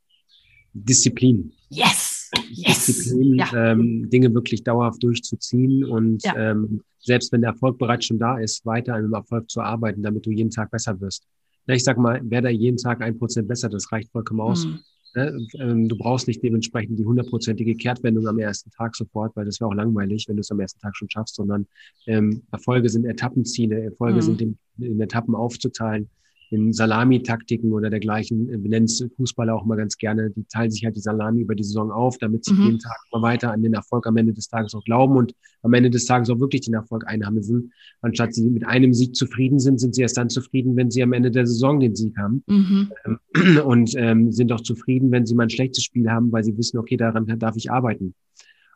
Disziplin. 0.74 1.52
Yes. 1.70 2.30
yes. 2.50 2.86
Disziplin, 2.86 3.36
ja. 3.36 3.72
ähm, 3.72 4.08
Dinge 4.10 4.34
wirklich 4.34 4.64
dauerhaft 4.64 5.02
durchzuziehen 5.02 5.84
und 5.84 6.22
ja. 6.24 6.36
ähm, 6.36 6.82
selbst 6.98 7.32
wenn 7.32 7.40
der 7.40 7.50
Erfolg 7.50 7.78
bereits 7.78 8.06
schon 8.06 8.18
da 8.18 8.38
ist, 8.38 8.64
weiter 8.64 8.94
an 8.94 9.02
dem 9.02 9.12
Erfolg 9.12 9.50
zu 9.50 9.60
arbeiten, 9.60 10.02
damit 10.02 10.26
du 10.26 10.30
jeden 10.30 10.50
Tag 10.50 10.70
besser 10.70 11.00
wirst. 11.00 11.26
Na, 11.66 11.74
ich 11.74 11.84
sag 11.84 11.98
mal, 11.98 12.20
wer 12.24 12.42
da 12.42 12.48
jeden 12.48 12.76
Tag 12.76 13.02
ein 13.02 13.18
Prozent 13.18 13.48
besser, 13.48 13.68
das 13.68 13.90
reicht 13.92 14.10
vollkommen 14.10 14.40
aus. 14.40 14.66
Mhm. 14.66 14.80
Ne? 15.14 15.46
Ähm, 15.58 15.88
du 15.88 15.96
brauchst 15.96 16.26
nicht 16.26 16.42
dementsprechend 16.42 16.98
die 16.98 17.04
hundertprozentige 17.04 17.74
Kehrtwendung 17.74 18.26
am 18.26 18.38
ersten 18.38 18.70
Tag 18.70 18.96
sofort, 18.96 19.36
weil 19.36 19.44
das 19.44 19.60
wäre 19.60 19.68
auch 19.68 19.74
langweilig, 19.74 20.26
wenn 20.28 20.36
du 20.36 20.40
es 20.40 20.50
am 20.50 20.60
ersten 20.60 20.80
Tag 20.80 20.96
schon 20.96 21.10
schaffst, 21.10 21.34
sondern 21.34 21.66
ähm, 22.06 22.42
Erfolge 22.50 22.88
sind 22.88 23.04
Etappenziele, 23.04 23.82
Erfolge 23.82 24.16
mhm. 24.16 24.22
sind 24.22 24.42
in, 24.42 24.58
in 24.78 25.00
Etappen 25.00 25.34
aufzuteilen 25.34 26.08
in 26.52 26.72
Salami-Taktiken 26.72 27.72
oder 27.72 27.90
dergleichen, 27.90 28.48
wir 28.48 28.70
nennen 28.70 28.84
es 28.84 29.04
Fußballer 29.16 29.54
auch 29.54 29.64
mal 29.64 29.76
ganz 29.76 29.96
gerne, 29.96 30.30
die 30.30 30.44
teilen 30.44 30.70
sich 30.70 30.84
halt 30.84 30.96
die 30.96 31.00
Salami 31.00 31.42
über 31.42 31.54
die 31.54 31.64
Saison 31.64 31.90
auf, 31.90 32.18
damit 32.18 32.44
sie 32.44 32.52
mhm. 32.54 32.62
jeden 32.64 32.78
Tag 32.78 32.96
mal 33.12 33.22
weiter 33.22 33.52
an 33.52 33.62
den 33.62 33.74
Erfolg 33.74 34.06
am 34.06 34.16
Ende 34.16 34.32
des 34.32 34.48
Tages 34.48 34.74
auch 34.74 34.84
glauben 34.84 35.16
und 35.16 35.34
am 35.62 35.72
Ende 35.72 35.90
des 35.90 36.04
Tages 36.04 36.30
auch 36.30 36.40
wirklich 36.40 36.62
den 36.62 36.74
Erfolg 36.74 37.06
einheimsen. 37.06 37.72
Anstatt 38.00 38.34
sie 38.34 38.48
mit 38.48 38.66
einem 38.66 38.92
Sieg 38.92 39.14
zufrieden 39.14 39.58
sind, 39.58 39.80
sind 39.80 39.94
sie 39.94 40.02
erst 40.02 40.16
dann 40.16 40.28
zufrieden, 40.28 40.76
wenn 40.76 40.90
sie 40.90 41.02
am 41.02 41.12
Ende 41.12 41.30
der 41.30 41.46
Saison 41.46 41.80
den 41.80 41.94
Sieg 41.94 42.16
haben. 42.16 42.42
Mhm. 42.46 42.90
Ähm, 43.04 43.58
und 43.64 43.94
ähm, 43.96 44.32
sind 44.32 44.52
auch 44.52 44.60
zufrieden, 44.60 45.10
wenn 45.10 45.26
sie 45.26 45.34
mal 45.34 45.44
ein 45.44 45.50
schlechtes 45.50 45.84
Spiel 45.84 46.10
haben, 46.10 46.32
weil 46.32 46.44
sie 46.44 46.56
wissen, 46.56 46.78
okay, 46.78 46.96
daran 46.96 47.26
darf 47.38 47.56
ich 47.56 47.70
arbeiten. 47.70 48.14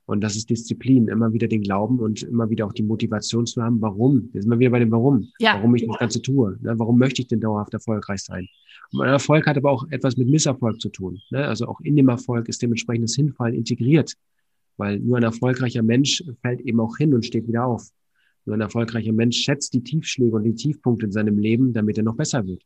Und 0.06 0.20
das 0.20 0.36
ist 0.36 0.48
Disziplin, 0.48 1.08
immer 1.08 1.32
wieder 1.32 1.48
den 1.48 1.62
Glauben 1.62 1.98
und 1.98 2.22
immer 2.22 2.48
wieder 2.48 2.66
auch 2.66 2.72
die 2.72 2.84
Motivation 2.84 3.44
zu 3.44 3.60
haben, 3.60 3.80
warum. 3.80 4.30
Jetzt 4.32 4.44
sind 4.44 4.50
wir 4.52 4.58
wieder 4.60 4.70
bei 4.70 4.78
dem 4.78 4.92
Warum. 4.92 5.28
Ja. 5.40 5.54
Warum 5.54 5.74
ich 5.74 5.84
das 5.84 5.98
Ganze 5.98 6.22
tue. 6.22 6.56
Ne? 6.62 6.78
Warum 6.78 6.96
möchte 6.96 7.22
ich 7.22 7.28
denn 7.28 7.40
dauerhaft 7.40 7.74
erfolgreich 7.74 8.22
sein? 8.22 8.48
Und 8.92 9.00
mein 9.00 9.08
Erfolg 9.08 9.46
hat 9.48 9.56
aber 9.56 9.72
auch 9.72 9.84
etwas 9.90 10.16
mit 10.16 10.28
Misserfolg 10.28 10.80
zu 10.80 10.90
tun. 10.90 11.20
Ne? 11.30 11.44
Also 11.44 11.66
auch 11.66 11.80
in 11.80 11.96
dem 11.96 12.08
Erfolg 12.08 12.48
ist 12.48 12.62
dementsprechend 12.62 13.04
das 13.04 13.16
Hinfallen 13.16 13.56
integriert. 13.56 14.14
Weil 14.76 15.00
nur 15.00 15.16
ein 15.16 15.24
erfolgreicher 15.24 15.82
Mensch 15.82 16.22
fällt 16.40 16.60
eben 16.60 16.78
auch 16.78 16.96
hin 16.96 17.12
und 17.12 17.26
steht 17.26 17.48
wieder 17.48 17.66
auf. 17.66 17.90
Nur 18.44 18.56
ein 18.56 18.60
erfolgreicher 18.60 19.12
Mensch 19.12 19.38
schätzt 19.38 19.74
die 19.74 19.82
Tiefschläge 19.82 20.36
und 20.36 20.44
die 20.44 20.54
Tiefpunkte 20.54 21.06
in 21.06 21.12
seinem 21.12 21.38
Leben, 21.38 21.72
damit 21.72 21.98
er 21.98 22.04
noch 22.04 22.14
besser 22.14 22.46
wird. 22.46 22.62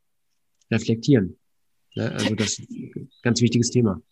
Reflektieren. 0.70 1.38
Ne? 1.94 2.12
Also 2.12 2.34
das 2.34 2.58
ist 2.58 2.70
ein 2.70 3.08
ganz 3.22 3.40
wichtiges 3.40 3.70
Thema. 3.70 4.02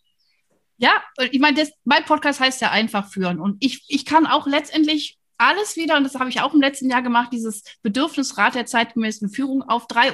Ja, 0.79 1.03
ich 1.31 1.39
meine, 1.39 1.67
mein 1.83 2.05
Podcast 2.05 2.39
heißt 2.39 2.61
ja 2.61 2.71
einfach 2.71 3.11
führen. 3.11 3.39
Und 3.39 3.57
ich, 3.59 3.83
ich 3.89 4.05
kann 4.05 4.25
auch 4.25 4.47
letztendlich 4.47 5.19
alles 5.37 5.75
wieder, 5.75 5.97
und 5.97 6.03
das 6.03 6.15
habe 6.15 6.29
ich 6.29 6.41
auch 6.41 6.53
im 6.53 6.61
letzten 6.61 6.89
Jahr 6.89 7.01
gemacht, 7.01 7.31
dieses 7.33 7.63
Bedürfnisrat 7.81 8.55
der 8.55 8.65
zeitgemäßen 8.65 9.29
Führung 9.29 9.61
auf 9.61 9.87
drei 9.87 10.13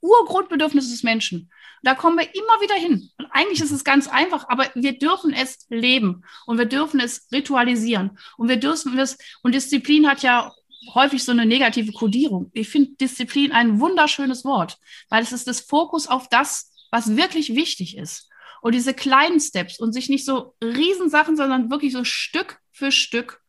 Urgrundbedürfnisse 0.00 0.90
des 0.90 1.02
Menschen. 1.02 1.50
Da 1.82 1.94
kommen 1.94 2.18
wir 2.18 2.24
immer 2.24 2.60
wieder 2.60 2.74
hin. 2.74 3.10
Und 3.18 3.26
eigentlich 3.30 3.60
ist 3.60 3.70
es 3.70 3.84
ganz 3.84 4.08
einfach, 4.08 4.48
aber 4.48 4.68
wir 4.74 4.98
dürfen 4.98 5.32
es 5.32 5.66
leben 5.68 6.24
und 6.46 6.58
wir 6.58 6.66
dürfen 6.66 7.00
es 7.00 7.28
ritualisieren 7.32 8.18
und 8.36 8.48
wir 8.48 8.56
dürfen 8.58 8.98
es, 8.98 9.18
und 9.42 9.54
Disziplin 9.54 10.08
hat 10.08 10.22
ja 10.22 10.52
häufig 10.94 11.22
so 11.24 11.32
eine 11.32 11.46
negative 11.46 11.92
Kodierung. 11.92 12.50
Ich 12.54 12.68
finde 12.68 12.92
Disziplin 13.00 13.52
ein 13.52 13.80
wunderschönes 13.80 14.44
Wort, 14.44 14.78
weil 15.08 15.22
es 15.22 15.32
ist 15.32 15.48
das 15.48 15.60
Fokus 15.60 16.06
auf 16.06 16.28
das, 16.28 16.72
was 16.90 17.16
wirklich 17.16 17.54
wichtig 17.54 17.96
ist. 17.96 18.28
Und 18.60 18.74
diese 18.74 18.94
kleinen 18.94 19.40
Steps 19.40 19.78
und 19.78 19.92
sich 19.92 20.08
nicht 20.08 20.24
so 20.24 20.54
Riesensachen, 20.62 21.36
sondern 21.36 21.70
wirklich 21.70 21.92
so 21.92 22.04
Stück 22.04 22.58
für 22.72 22.90
Stück. 22.90 23.40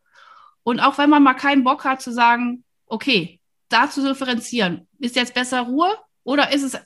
Und 0.63 0.79
auch 0.79 0.97
wenn 0.97 1.09
man 1.09 1.23
mal 1.23 1.33
keinen 1.33 1.63
Bock 1.63 1.85
hat 1.85 2.01
zu 2.01 2.11
sagen, 2.11 2.63
okay, 2.87 3.39
da 3.69 3.89
zu 3.89 4.05
differenzieren, 4.05 4.87
ist 4.99 5.15
jetzt 5.15 5.33
besser 5.33 5.61
Ruhe 5.61 5.91
oder 6.23 6.51
ist 6.51 6.63
es 6.63 6.73
äh, 6.75 6.81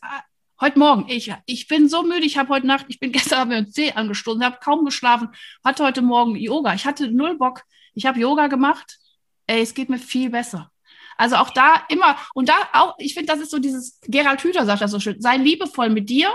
heute 0.60 0.80
Morgen, 0.80 1.10
ich, 1.10 1.34
ich 1.46 1.68
bin 1.68 1.90
so 1.90 2.04
müde, 2.04 2.26
ich 2.26 2.38
habe 2.38 2.50
heute 2.50 2.68
Nacht, 2.68 2.86
ich 2.90 3.00
bin 3.00 3.12
gestern 3.12 3.40
Abend 3.40 3.54
mit 3.68 3.74
C 3.74 3.92
angestoßen, 3.92 4.44
habe 4.44 4.60
kaum 4.64 4.86
geschlafen, 4.86 5.30
hatte 5.64 5.84
heute 5.84 6.02
Morgen 6.02 6.36
Yoga. 6.36 6.74
Ich 6.74 6.86
hatte 6.86 7.12
null 7.12 7.38
Bock. 7.38 7.64
Ich 7.94 8.06
habe 8.06 8.20
Yoga 8.20 8.48
gemacht. 8.48 9.00
Ey, 9.48 9.62
es 9.62 9.74
geht 9.74 9.90
mir 9.90 9.98
viel 9.98 10.30
besser. 10.30 10.72
Also 11.18 11.36
auch 11.36 11.50
da 11.50 11.84
immer, 11.90 12.18
und 12.34 12.50
da 12.50 12.56
auch, 12.74 12.96
ich 12.98 13.14
finde, 13.14 13.34
das 13.34 13.42
ist 13.42 13.52
so 13.52 13.60
dieses, 13.60 14.00
Gerald 14.04 14.44
Hüther 14.44 14.66
sagt 14.66 14.82
das 14.82 14.92
so 14.92 15.00
schön, 15.00 15.22
sei 15.22 15.38
liebevoll 15.38 15.90
mit 15.90 16.10
dir 16.10 16.32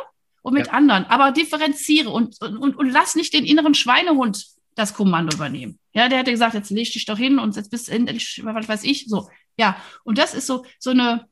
und 0.47 0.55
mit 0.55 0.69
ja. 0.69 0.75
anderen. 0.75 1.05
Aber 1.07 1.33
differenziere 1.33 2.09
und, 2.09 2.41
und, 2.41 2.77
und 2.77 2.89
lass 2.89 3.17
nicht 3.17 3.35
den 3.35 3.45
inneren 3.45 3.75
Schweinehund 3.75 4.47
das 4.77 4.95
Kommando 4.95 5.35
übernehmen. 5.35 5.81
Ja, 5.93 6.09
der 6.09 6.19
hätte 6.19 6.31
gesagt, 6.31 6.55
jetzt 6.55 6.71
leg 6.71 6.93
dich 6.93 7.05
doch 7.05 7.19
hin 7.19 7.41
und 7.41 7.57
jetzt 7.57 7.69
bist 7.69 7.89
du 7.89 7.93
endlich, 7.93 8.41
was 8.45 8.69
weiß 8.69 8.85
ich, 8.85 9.07
so. 9.09 9.29
Ja, 9.59 9.77
und 10.05 10.19
das 10.19 10.35
ist 10.35 10.47
so, 10.47 10.65
so 10.79 10.91
eine, 10.91 11.27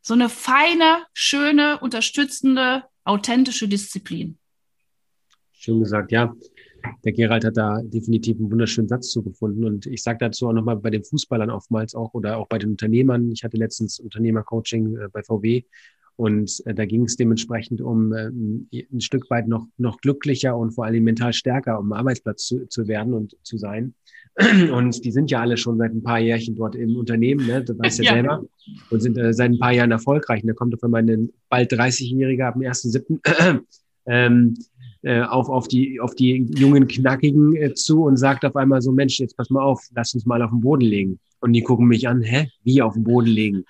so 0.00 0.14
eine 0.14 0.30
feine, 0.30 1.04
schöne, 1.12 1.78
unterstützende, 1.80 2.84
authentische 3.04 3.68
Disziplin. 3.68 4.38
Schön 5.52 5.80
gesagt, 5.80 6.10
ja. 6.10 6.34
Der 7.04 7.12
Gerald 7.12 7.44
hat 7.44 7.58
da 7.58 7.82
definitiv 7.82 8.38
einen 8.38 8.50
wunderschönen 8.50 8.88
Satz 8.88 9.10
zugefunden. 9.10 9.64
Und 9.64 9.84
ich 9.84 10.02
sage 10.02 10.18
dazu 10.20 10.48
auch 10.48 10.52
nochmal 10.54 10.76
bei 10.76 10.88
den 10.88 11.04
Fußballern 11.04 11.50
oftmals 11.50 11.94
auch 11.94 12.14
oder 12.14 12.38
auch 12.38 12.46
bei 12.46 12.58
den 12.58 12.70
Unternehmern. 12.70 13.30
Ich 13.32 13.44
hatte 13.44 13.58
letztens 13.58 13.98
Unternehmercoaching 13.98 14.96
äh, 14.96 15.08
bei 15.12 15.22
VW 15.22 15.64
und 16.16 16.62
äh, 16.64 16.74
da 16.74 16.86
ging 16.86 17.04
es 17.04 17.16
dementsprechend 17.16 17.80
um 17.80 18.12
äh, 18.12 18.28
ein 18.28 19.00
Stück 19.00 19.28
weit 19.30 19.48
noch, 19.48 19.66
noch 19.76 20.00
glücklicher 20.00 20.56
und 20.56 20.72
vor 20.72 20.86
allem 20.86 21.04
mental 21.04 21.32
stärker, 21.32 21.78
um 21.78 21.92
Arbeitsplatz 21.92 22.46
zu, 22.46 22.66
zu 22.68 22.88
werden 22.88 23.12
und 23.12 23.36
zu 23.42 23.58
sein. 23.58 23.94
Und 24.70 25.02
die 25.02 25.12
sind 25.12 25.30
ja 25.30 25.40
alle 25.40 25.56
schon 25.56 25.78
seit 25.78 25.92
ein 25.92 26.02
paar 26.02 26.18
Jährchen 26.18 26.56
dort 26.56 26.74
im 26.74 26.94
Unternehmen, 26.96 27.46
ne? 27.46 27.64
das 27.64 27.78
weißt 27.78 27.98
ja, 28.00 28.04
ja 28.04 28.12
selber, 28.12 28.44
und 28.90 29.00
sind 29.00 29.16
äh, 29.16 29.32
seit 29.32 29.50
ein 29.50 29.58
paar 29.58 29.72
Jahren 29.72 29.92
erfolgreich. 29.92 30.42
Und 30.42 30.48
da 30.48 30.52
kommt 30.52 30.74
auf 30.74 30.84
einmal 30.84 31.08
ein 31.08 31.30
bald 31.48 31.72
30-Jähriger 31.72 32.44
ab 32.44 32.52
dem 32.52 32.64
1.7. 32.64 33.62
ähm, 34.06 34.54
äh, 35.00 35.22
auf, 35.22 35.48
auf, 35.48 35.68
die, 35.68 36.00
auf 36.00 36.14
die 36.14 36.46
jungen 36.54 36.86
Knackigen 36.86 37.56
äh, 37.56 37.72
zu 37.72 38.02
und 38.02 38.18
sagt 38.18 38.44
auf 38.44 38.56
einmal 38.56 38.82
so, 38.82 38.92
Mensch, 38.92 39.18
jetzt 39.20 39.38
pass 39.38 39.48
mal 39.48 39.62
auf, 39.62 39.80
lass 39.94 40.12
uns 40.12 40.26
mal 40.26 40.42
auf 40.42 40.50
den 40.50 40.60
Boden 40.60 40.84
legen. 40.84 41.18
Und 41.40 41.54
die 41.54 41.62
gucken 41.62 41.86
mich 41.86 42.06
an, 42.06 42.20
hä, 42.20 42.50
wie 42.62 42.82
auf 42.82 42.92
den 42.92 43.04
Boden 43.04 43.28
legen? 43.28 43.64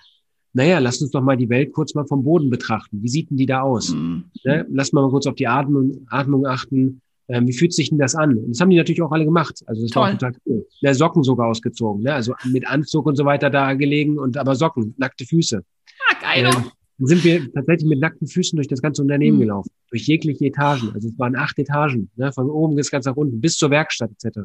Naja, 0.57 0.79
lass 0.79 0.99
uns 1.03 1.11
doch 1.11 1.21
mal 1.21 1.37
die 1.37 1.49
Welt 1.49 1.71
kurz 1.71 1.93
mal 1.93 2.07
vom 2.07 2.23
Boden 2.23 2.49
betrachten. 2.49 3.03
Wie 3.03 3.09
sieht 3.09 3.29
denn 3.29 3.37
die 3.37 3.45
da 3.45 3.61
aus? 3.61 3.93
Mhm. 3.93 4.23
Ne? 4.43 4.65
Lass 4.71 4.91
mal 4.91 5.07
kurz 5.11 5.27
auf 5.27 5.35
die 5.35 5.45
Atmung, 5.45 6.07
Atmung 6.09 6.47
achten. 6.47 6.99
Ähm, 7.27 7.47
wie 7.47 7.53
fühlt 7.53 7.73
sich 7.73 7.89
denn 7.89 7.99
das 7.99 8.15
an? 8.15 8.39
Und 8.39 8.49
das 8.49 8.59
haben 8.59 8.71
die 8.71 8.77
natürlich 8.77 9.03
auch 9.03 9.11
alle 9.11 9.25
gemacht. 9.25 9.63
Also 9.67 9.83
das 9.83 9.91
Toll. 9.91 10.01
war 10.01 10.11
total 10.13 10.33
cool. 10.47 10.65
Ja, 10.79 10.95
Socken 10.95 11.23
sogar 11.23 11.45
ausgezogen, 11.45 12.01
ne? 12.01 12.13
also 12.15 12.33
mit 12.45 12.67
Anzug 12.67 13.05
und 13.05 13.15
so 13.17 13.23
weiter 13.23 13.51
da 13.51 13.75
gelegen 13.75 14.17
und 14.17 14.35
aber 14.35 14.55
Socken, 14.55 14.95
nackte 14.97 15.25
Füße. 15.25 15.61
Ah, 16.09 16.15
geil. 16.21 16.45
Ähm, 16.45 16.71
dann 16.97 17.07
sind 17.07 17.23
wir 17.23 17.53
tatsächlich 17.53 17.87
mit 17.87 17.99
nackten 17.99 18.27
Füßen 18.27 18.57
durch 18.57 18.67
das 18.67 18.81
ganze 18.81 19.03
Unternehmen 19.03 19.37
mhm. 19.37 19.41
gelaufen, 19.41 19.69
durch 19.91 20.07
jegliche 20.07 20.45
Etagen. 20.45 20.89
Also 20.95 21.09
es 21.09 21.19
waren 21.19 21.35
acht 21.35 21.59
Etagen, 21.59 22.09
ne? 22.15 22.33
von 22.33 22.49
oben 22.49 22.75
bis 22.75 22.89
ganz 22.89 23.05
nach 23.05 23.15
unten, 23.15 23.39
bis 23.39 23.57
zur 23.57 23.69
Werkstatt 23.69 24.09
etc. 24.09 24.39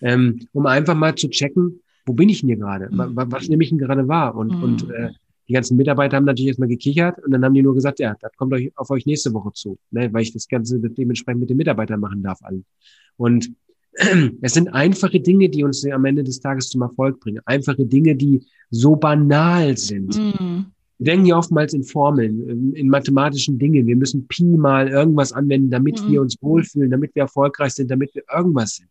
Ähm, 0.00 0.40
um 0.54 0.64
einfach 0.64 0.94
mal 0.94 1.14
zu 1.14 1.28
checken, 1.28 1.82
wo 2.08 2.14
bin 2.14 2.28
ich 2.28 2.40
denn 2.40 2.48
hier 2.48 2.56
gerade? 2.56 2.88
Mhm. 2.90 3.12
Was, 3.14 3.48
nehme 3.48 3.62
ich 3.62 3.68
denn 3.68 3.78
gerade 3.78 4.08
wahr? 4.08 4.34
Und, 4.34 4.56
mhm. 4.56 4.62
und 4.62 4.90
äh, 4.90 5.10
die 5.48 5.52
ganzen 5.52 5.76
Mitarbeiter 5.76 6.16
haben 6.16 6.24
natürlich 6.24 6.48
erstmal 6.48 6.68
gekichert 6.68 7.24
und 7.24 7.30
dann 7.30 7.44
haben 7.44 7.54
die 7.54 7.62
nur 7.62 7.74
gesagt, 7.74 8.00
ja, 8.00 8.16
das 8.20 8.32
kommt 8.36 8.52
euch 8.52 8.70
auf 8.76 8.90
euch 8.90 9.06
nächste 9.06 9.32
Woche 9.32 9.52
zu, 9.54 9.78
ne, 9.90 10.12
weil 10.12 10.22
ich 10.22 10.32
das 10.32 10.48
Ganze 10.48 10.78
dementsprechend 10.78 11.40
mit 11.40 11.50
den 11.50 11.56
Mitarbeitern 11.56 12.00
machen 12.00 12.22
darf. 12.22 12.42
Allen. 12.42 12.64
Und 13.16 13.50
es 14.42 14.54
sind 14.54 14.68
einfache 14.68 15.20
Dinge, 15.20 15.48
die 15.48 15.64
uns 15.64 15.84
am 15.86 16.04
Ende 16.04 16.22
des 16.22 16.40
Tages 16.40 16.68
zum 16.68 16.82
Erfolg 16.82 17.20
bringen. 17.20 17.40
Einfache 17.46 17.86
Dinge, 17.86 18.14
die 18.14 18.42
so 18.70 18.96
banal 18.96 19.76
sind. 19.76 20.16
Mhm. 20.18 20.66
Wir 20.98 21.12
denken 21.12 21.26
ja 21.26 21.38
oftmals 21.38 21.74
in 21.74 21.84
Formeln, 21.84 22.74
in 22.74 22.88
mathematischen 22.88 23.58
Dingen. 23.58 23.86
Wir 23.86 23.96
müssen 23.96 24.26
Pi 24.26 24.44
mal 24.44 24.88
irgendwas 24.88 25.32
anwenden, 25.32 25.70
damit 25.70 26.02
mhm. 26.02 26.12
wir 26.12 26.20
uns 26.20 26.36
wohlfühlen, 26.40 26.90
damit 26.90 27.14
wir 27.14 27.22
erfolgreich 27.22 27.72
sind, 27.72 27.90
damit 27.90 28.14
wir 28.14 28.24
irgendwas 28.34 28.76
sind. 28.76 28.88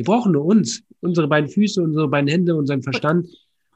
Wir 0.00 0.04
brauchen 0.04 0.32
nur 0.32 0.46
uns, 0.46 0.82
unsere 1.02 1.28
beiden 1.28 1.50
Füße, 1.50 1.82
unsere 1.82 2.08
beiden 2.08 2.26
Hände, 2.26 2.56
unseren 2.56 2.82
Verstand 2.82 3.28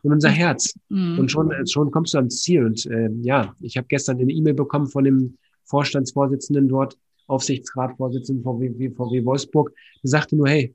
und 0.02 0.10
unser 0.10 0.30
Herz. 0.30 0.72
Mhm. 0.88 1.18
Und 1.18 1.30
schon, 1.30 1.52
schon 1.66 1.90
kommst 1.90 2.14
du 2.14 2.18
ans 2.18 2.40
Ziel. 2.40 2.64
Und 2.64 2.86
äh, 2.86 3.10
ja, 3.20 3.54
ich 3.60 3.76
habe 3.76 3.86
gestern 3.88 4.18
eine 4.18 4.32
E-Mail 4.32 4.54
bekommen 4.54 4.86
von 4.86 5.04
dem 5.04 5.36
Vorstandsvorsitzenden 5.64 6.66
dort, 6.66 6.96
Aufsichtsratvorsitzenden 7.26 8.42
VW, 8.42 8.90
VW 8.92 9.22
Wolfsburg, 9.26 9.74
der 10.02 10.08
sagte 10.08 10.34
nur, 10.34 10.48
hey, 10.48 10.74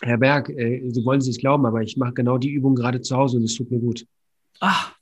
Herr 0.00 0.18
Berg, 0.18 0.48
äh, 0.50 0.88
Sie 0.90 1.04
wollen 1.04 1.18
es 1.18 1.26
nicht 1.26 1.40
glauben, 1.40 1.66
aber 1.66 1.82
ich 1.82 1.96
mache 1.96 2.12
genau 2.12 2.38
die 2.38 2.50
Übung 2.50 2.76
gerade 2.76 3.00
zu 3.00 3.16
Hause 3.16 3.38
und 3.38 3.42
es 3.42 3.56
tut 3.56 3.72
mir 3.72 3.80
gut. 3.80 4.06
Ach, 4.60 4.94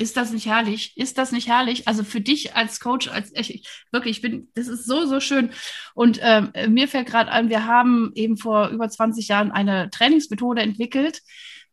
Ist 0.00 0.16
das 0.16 0.32
nicht 0.32 0.46
herrlich? 0.46 0.96
Ist 0.96 1.18
das 1.18 1.30
nicht 1.30 1.46
herrlich? 1.46 1.86
Also 1.86 2.04
für 2.04 2.22
dich 2.22 2.56
als 2.56 2.80
Coach, 2.80 3.08
als 3.08 3.32
ich, 3.34 3.68
wirklich, 3.92 4.16
ich 4.16 4.22
bin, 4.22 4.48
das 4.54 4.66
ist 4.66 4.86
so, 4.86 5.04
so 5.04 5.20
schön. 5.20 5.50
Und 5.92 6.18
ähm, 6.22 6.52
mir 6.68 6.88
fällt 6.88 7.06
gerade 7.06 7.30
ein, 7.30 7.50
wir 7.50 7.66
haben 7.66 8.10
eben 8.14 8.38
vor 8.38 8.68
über 8.68 8.88
20 8.88 9.28
Jahren 9.28 9.52
eine 9.52 9.90
Trainingsmethode 9.90 10.62
entwickelt, 10.62 11.20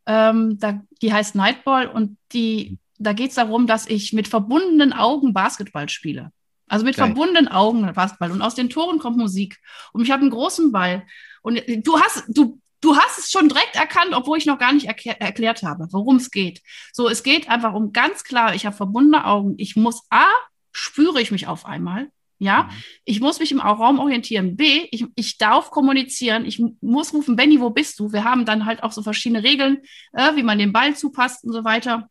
ähm, 0.04 0.58
da, 0.58 0.82
die 1.00 1.10
heißt 1.10 1.36
Nightball 1.36 1.86
und 1.86 2.18
die, 2.32 2.78
da 2.98 3.14
geht 3.14 3.30
es 3.30 3.36
darum, 3.36 3.66
dass 3.66 3.86
ich 3.86 4.12
mit 4.12 4.28
verbundenen 4.28 4.92
Augen 4.92 5.32
Basketball 5.32 5.88
spiele. 5.88 6.30
Also 6.66 6.84
mit 6.84 6.96
Geil. 6.96 7.06
verbundenen 7.06 7.48
Augen 7.48 7.90
Basketball. 7.94 8.30
Und 8.30 8.42
aus 8.42 8.54
den 8.54 8.68
Toren 8.68 8.98
kommt 8.98 9.16
Musik. 9.16 9.56
Und 9.94 10.02
ich 10.02 10.10
habe 10.10 10.20
einen 10.20 10.30
großen 10.30 10.70
Ball. 10.70 11.06
Und 11.40 11.62
du 11.66 11.98
hast, 11.98 12.24
du 12.28 12.60
du 12.80 12.96
hast 12.96 13.18
es 13.18 13.30
schon 13.30 13.48
direkt 13.48 13.76
erkannt, 13.76 14.12
obwohl 14.14 14.38
ich 14.38 14.46
noch 14.46 14.58
gar 14.58 14.72
nicht 14.72 14.86
erklär, 14.86 15.20
erklärt 15.20 15.62
habe, 15.62 15.88
worum 15.90 16.16
es 16.16 16.30
geht. 16.30 16.62
So, 16.92 17.08
es 17.08 17.22
geht 17.22 17.48
einfach 17.48 17.74
um 17.74 17.92
ganz 17.92 18.24
klar, 18.24 18.54
ich 18.54 18.66
habe 18.66 18.76
verbundene 18.76 19.24
Augen. 19.24 19.54
Ich 19.58 19.76
muss 19.76 20.02
A, 20.10 20.26
spüre 20.72 21.20
ich 21.20 21.30
mich 21.30 21.46
auf 21.46 21.66
einmal. 21.66 22.10
Ja, 22.40 22.64
mhm. 22.64 22.70
ich 23.04 23.20
muss 23.20 23.40
mich 23.40 23.50
im 23.50 23.60
Raum 23.60 23.98
orientieren. 23.98 24.56
B, 24.56 24.86
ich, 24.92 25.04
ich 25.16 25.38
darf 25.38 25.70
kommunizieren. 25.70 26.44
Ich 26.44 26.62
muss 26.80 27.12
rufen, 27.12 27.34
Benny, 27.34 27.60
wo 27.60 27.70
bist 27.70 27.98
du? 27.98 28.12
Wir 28.12 28.24
haben 28.24 28.44
dann 28.44 28.64
halt 28.64 28.82
auch 28.82 28.92
so 28.92 29.02
verschiedene 29.02 29.42
Regeln, 29.42 29.78
äh, 30.12 30.36
wie 30.36 30.44
man 30.44 30.58
den 30.58 30.72
Ball 30.72 30.94
zupasst 30.94 31.44
und 31.44 31.52
so 31.52 31.64
weiter. 31.64 32.08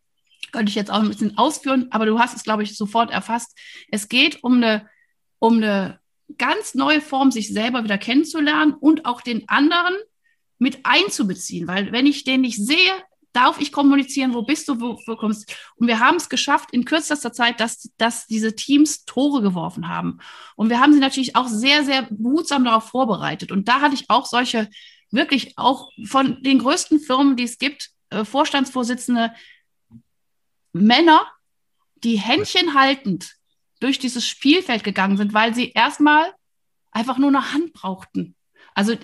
Könnte 0.52 0.70
ich 0.70 0.76
jetzt 0.76 0.92
auch 0.92 1.00
ein 1.00 1.08
bisschen 1.08 1.38
ausführen, 1.38 1.88
aber 1.92 2.06
du 2.06 2.20
hast 2.20 2.36
es, 2.36 2.44
glaube 2.44 2.64
ich, 2.64 2.76
sofort 2.76 3.10
erfasst. 3.10 3.58
Es 3.90 4.10
geht 4.10 4.44
um 4.44 4.56
eine, 4.56 4.90
um 5.40 5.58
eine 5.58 6.00
ganz 6.38 6.76
neue 6.76 7.00
Form, 7.00 7.32
sich 7.32 7.48
selber 7.54 7.86
wieder 7.86 7.98
kennenzulernen 7.98 8.74
und 8.74 9.06
auch 9.06 9.22
den 9.22 9.48
anderen 9.48 9.96
mit 10.60 10.80
einzubeziehen, 10.86 11.68
weil 11.68 11.92
wenn 11.92 12.06
ich 12.06 12.24
den 12.24 12.42
nicht 12.42 12.58
sehe, 12.58 12.94
darf 13.34 13.60
ich 13.62 13.72
kommunizieren, 13.72 14.34
wo 14.34 14.42
bist 14.42 14.68
du, 14.68 14.82
wo, 14.82 15.00
wo 15.06 15.16
kommst 15.16 15.56
Und 15.76 15.88
wir 15.88 16.00
haben 16.00 16.16
es 16.16 16.28
geschafft 16.28 16.70
in 16.72 16.86
kürzester 16.86 17.32
Zeit, 17.32 17.60
dass, 17.60 17.92
dass 17.98 18.26
diese 18.26 18.56
Teams 18.56 19.06
Tore 19.06 19.44
geworfen 19.44 19.88
haben. 19.88 20.20
Und 20.56 20.70
wir 20.70 20.80
haben 20.80 20.94
sie 20.94 21.00
natürlich 21.00 21.36
auch 21.36 21.48
sehr, 21.48 21.84
sehr 21.84 22.08
behutsam 22.10 22.66
darauf 22.66 22.86
vorbereitet. 22.86 23.52
Und 23.52 23.68
da 23.68 23.82
hatte 23.82 23.94
ich 23.94 24.10
auch 24.10 24.26
solche, 24.26 24.70
wirklich 25.12 25.58
auch 25.58 25.92
von 26.06 26.42
den 26.42 26.60
größten 26.60 27.00
Firmen, 27.00 27.36
die 27.36 27.44
es 27.44 27.60
gibt, 27.60 27.92
äh, 28.10 28.26
Vorstandsvorsitzende, 28.26 29.32
Männer, 30.74 31.26
die 32.04 32.18
Händchen 32.18 32.74
haltend 32.74 33.36
durch 33.80 34.00
dieses 34.00 34.28
Spielfeld 34.28 34.84
gegangen 34.84 35.18
sind, 35.18 35.34
weil 35.34 35.54
sie 35.54 35.72
erstmal 35.72 36.34
einfach 36.92 37.18
nur 37.18 37.30
eine 37.30 37.54
Hand 37.54 37.74
brauchten. 37.74 38.36
Also 38.74 38.96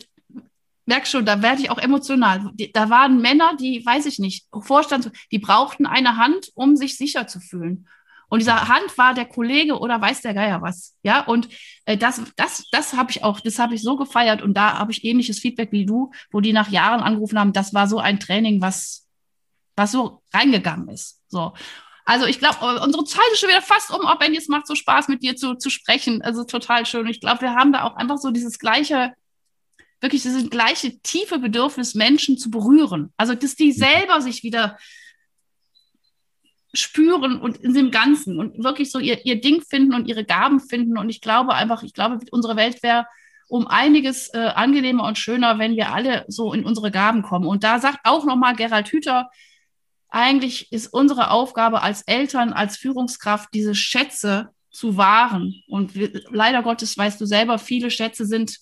merk 0.86 1.08
schon, 1.08 1.26
da 1.26 1.42
werde 1.42 1.62
ich 1.62 1.70
auch 1.70 1.78
emotional. 1.78 2.52
Da 2.74 2.90
waren 2.90 3.22
Männer, 3.22 3.56
die, 3.56 3.86
weiß 3.86 4.06
ich 4.06 4.20
nicht, 4.20 4.48
Vorstand, 4.62 5.12
die 5.32 5.40
brauchten 5.40 5.86
eine 5.86 6.18
Hand, 6.18 6.50
um 6.56 6.76
sich 6.76 6.98
sicher 6.98 7.28
zu 7.28 7.40
fühlen. 7.40 7.88
Und 8.30 8.40
dieser 8.40 8.68
Hand 8.68 8.98
war 8.98 9.14
der 9.14 9.26
Kollege 9.26 9.78
oder 9.78 10.02
weiß 10.02 10.22
der 10.22 10.34
Geier 10.34 10.62
was. 10.62 10.96
Ja, 11.04 11.22
und 11.22 11.50
äh, 11.86 11.98
das, 11.98 12.20
das, 12.36 12.68
das 12.72 12.94
habe 12.94 13.12
ich 13.12 13.24
auch, 13.24 13.40
das 13.40 13.60
habe 13.60 13.76
ich 13.76 13.84
so 13.84 13.96
gefeiert 13.96 14.42
und 14.42 14.56
da 14.56 14.80
habe 14.80 14.92
ich 14.92 15.04
ähnliches 15.04 15.40
Feedback 15.40 15.72
wie 15.72 15.86
du, 15.86 16.10
wo 16.32 16.42
die 16.42 16.52
nach 16.52 16.70
Jahren 16.70 17.02
angerufen 17.02 17.38
haben, 17.38 17.54
das 17.54 17.76
war 17.76 17.88
so 17.88 18.00
ein 18.00 18.20
Training, 18.20 18.60
was, 18.60 19.08
was 19.76 19.92
so 19.92 20.24
reingegangen 20.34 20.90
ist. 20.90 21.22
So. 21.28 21.54
Also 22.06 22.26
ich 22.26 22.40
glaube, 22.40 22.82
unsere 22.82 23.06
Zeit 23.06 23.24
ist 23.32 23.40
schon 23.40 23.50
wieder 23.50 23.62
fast 23.62 23.92
um, 23.92 24.02
wenn 24.20 24.36
es 24.36 24.48
macht 24.48 24.68
so 24.68 24.76
Spaß, 24.76 25.08
mit 25.10 25.24
dir 25.24 25.36
zu, 25.36 25.56
zu 25.56 25.70
sprechen. 25.70 26.22
Also 26.22 26.44
total 26.44 26.86
schön. 26.86 27.08
Ich 27.08 27.22
glaube, 27.22 27.42
wir 27.42 27.54
haben 27.54 27.72
da 27.72 27.84
auch 27.84 27.96
einfach 27.96 28.18
so 28.18 28.32
dieses 28.32 28.60
gleiche, 28.60 29.14
wirklich 30.04 30.22
dieses 30.22 30.50
gleiche 30.50 31.00
tiefe 31.00 31.40
Bedürfnis, 31.40 31.96
Menschen 31.96 32.38
zu 32.38 32.52
berühren. 32.52 33.14
Also, 33.18 33.34
dass 33.34 33.56
die 33.56 33.72
selber 33.72 34.22
sich 34.22 34.44
wieder 34.44 34.78
spüren 36.74 37.40
und 37.40 37.58
in 37.58 37.74
dem 37.74 37.90
Ganzen 37.90 38.38
und 38.38 38.64
wirklich 38.64 38.92
so 38.92 39.00
ihr, 39.00 39.26
ihr 39.26 39.40
Ding 39.40 39.62
finden 39.62 39.94
und 39.94 40.08
ihre 40.08 40.26
Gaben 40.26 40.60
finden. 40.60 40.98
Und 40.98 41.10
ich 41.10 41.22
glaube 41.22 41.54
einfach, 41.54 41.84
ich 41.84 41.94
glaube, 41.94 42.20
unsere 42.32 42.56
Welt 42.56 42.84
wäre 42.84 43.08
um 43.48 43.68
einiges 43.68 44.34
äh, 44.34 44.40
angenehmer 44.40 45.06
und 45.06 45.18
schöner, 45.18 45.58
wenn 45.58 45.76
wir 45.76 45.94
alle 45.94 46.26
so 46.28 46.54
in 46.54 46.66
unsere 46.66 46.92
Gaben 46.92 47.22
kommen. 47.22 47.48
Und 47.48 47.64
da 47.64 47.80
sagt 47.80 48.00
auch 48.04 48.26
nochmal 48.26 48.56
Gerald 48.56 48.90
Hüther, 48.90 49.30
eigentlich 50.10 50.72
ist 50.72 50.88
unsere 50.88 51.32
Aufgabe 51.32 51.82
als 51.82 52.02
Eltern, 52.04 52.52
als 52.52 52.76
Führungskraft, 52.76 53.50
diese 53.54 53.76
Schätze 53.76 54.50
zu 54.70 54.98
wahren. 54.98 55.64
Und 55.68 55.96
wir, 55.96 56.12
leider 56.30 56.62
Gottes, 56.62 56.98
weißt 56.98 57.22
du 57.22 57.26
selber, 57.26 57.58
viele 57.58 57.90
Schätze 57.90 58.26
sind 58.26 58.60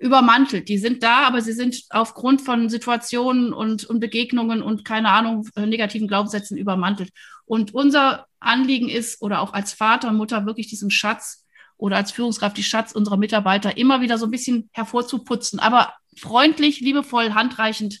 übermantelt. 0.00 0.68
Die 0.68 0.78
sind 0.78 1.02
da, 1.02 1.26
aber 1.26 1.42
sie 1.42 1.52
sind 1.52 1.84
aufgrund 1.90 2.40
von 2.40 2.70
Situationen 2.70 3.52
und, 3.52 3.84
und 3.84 4.00
Begegnungen 4.00 4.62
und 4.62 4.84
keine 4.84 5.10
Ahnung, 5.10 5.46
negativen 5.56 6.08
Glaubenssätzen 6.08 6.56
übermantelt. 6.56 7.10
Und 7.44 7.74
unser 7.74 8.26
Anliegen 8.40 8.88
ist, 8.88 9.20
oder 9.20 9.40
auch 9.40 9.52
als 9.52 9.74
Vater 9.74 10.08
und 10.08 10.16
Mutter, 10.16 10.46
wirklich 10.46 10.68
diesen 10.68 10.90
Schatz 10.90 11.44
oder 11.76 11.96
als 11.96 12.12
Führungskraft 12.12 12.56
die 12.56 12.62
Schatz 12.62 12.92
unserer 12.92 13.18
Mitarbeiter 13.18 13.76
immer 13.76 14.00
wieder 14.00 14.16
so 14.16 14.26
ein 14.26 14.30
bisschen 14.30 14.70
hervorzuputzen, 14.72 15.60
aber 15.60 15.92
freundlich, 16.16 16.80
liebevoll, 16.80 17.34
handreichend. 17.34 18.00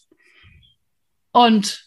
Und 1.32 1.84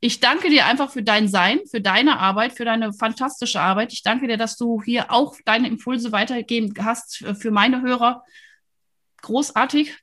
ich 0.00 0.18
danke 0.18 0.50
dir 0.50 0.66
einfach 0.66 0.90
für 0.90 1.04
dein 1.04 1.28
Sein, 1.28 1.60
für 1.70 1.80
deine 1.80 2.18
Arbeit, 2.18 2.54
für 2.54 2.64
deine 2.64 2.92
fantastische 2.92 3.60
Arbeit. 3.60 3.92
Ich 3.92 4.02
danke 4.02 4.26
dir, 4.26 4.36
dass 4.36 4.56
du 4.56 4.82
hier 4.82 5.12
auch 5.12 5.36
deine 5.44 5.68
Impulse 5.68 6.10
weitergeben 6.10 6.74
hast 6.80 7.24
für 7.38 7.52
meine 7.52 7.82
Hörer 7.82 8.24
großartig. 9.22 9.96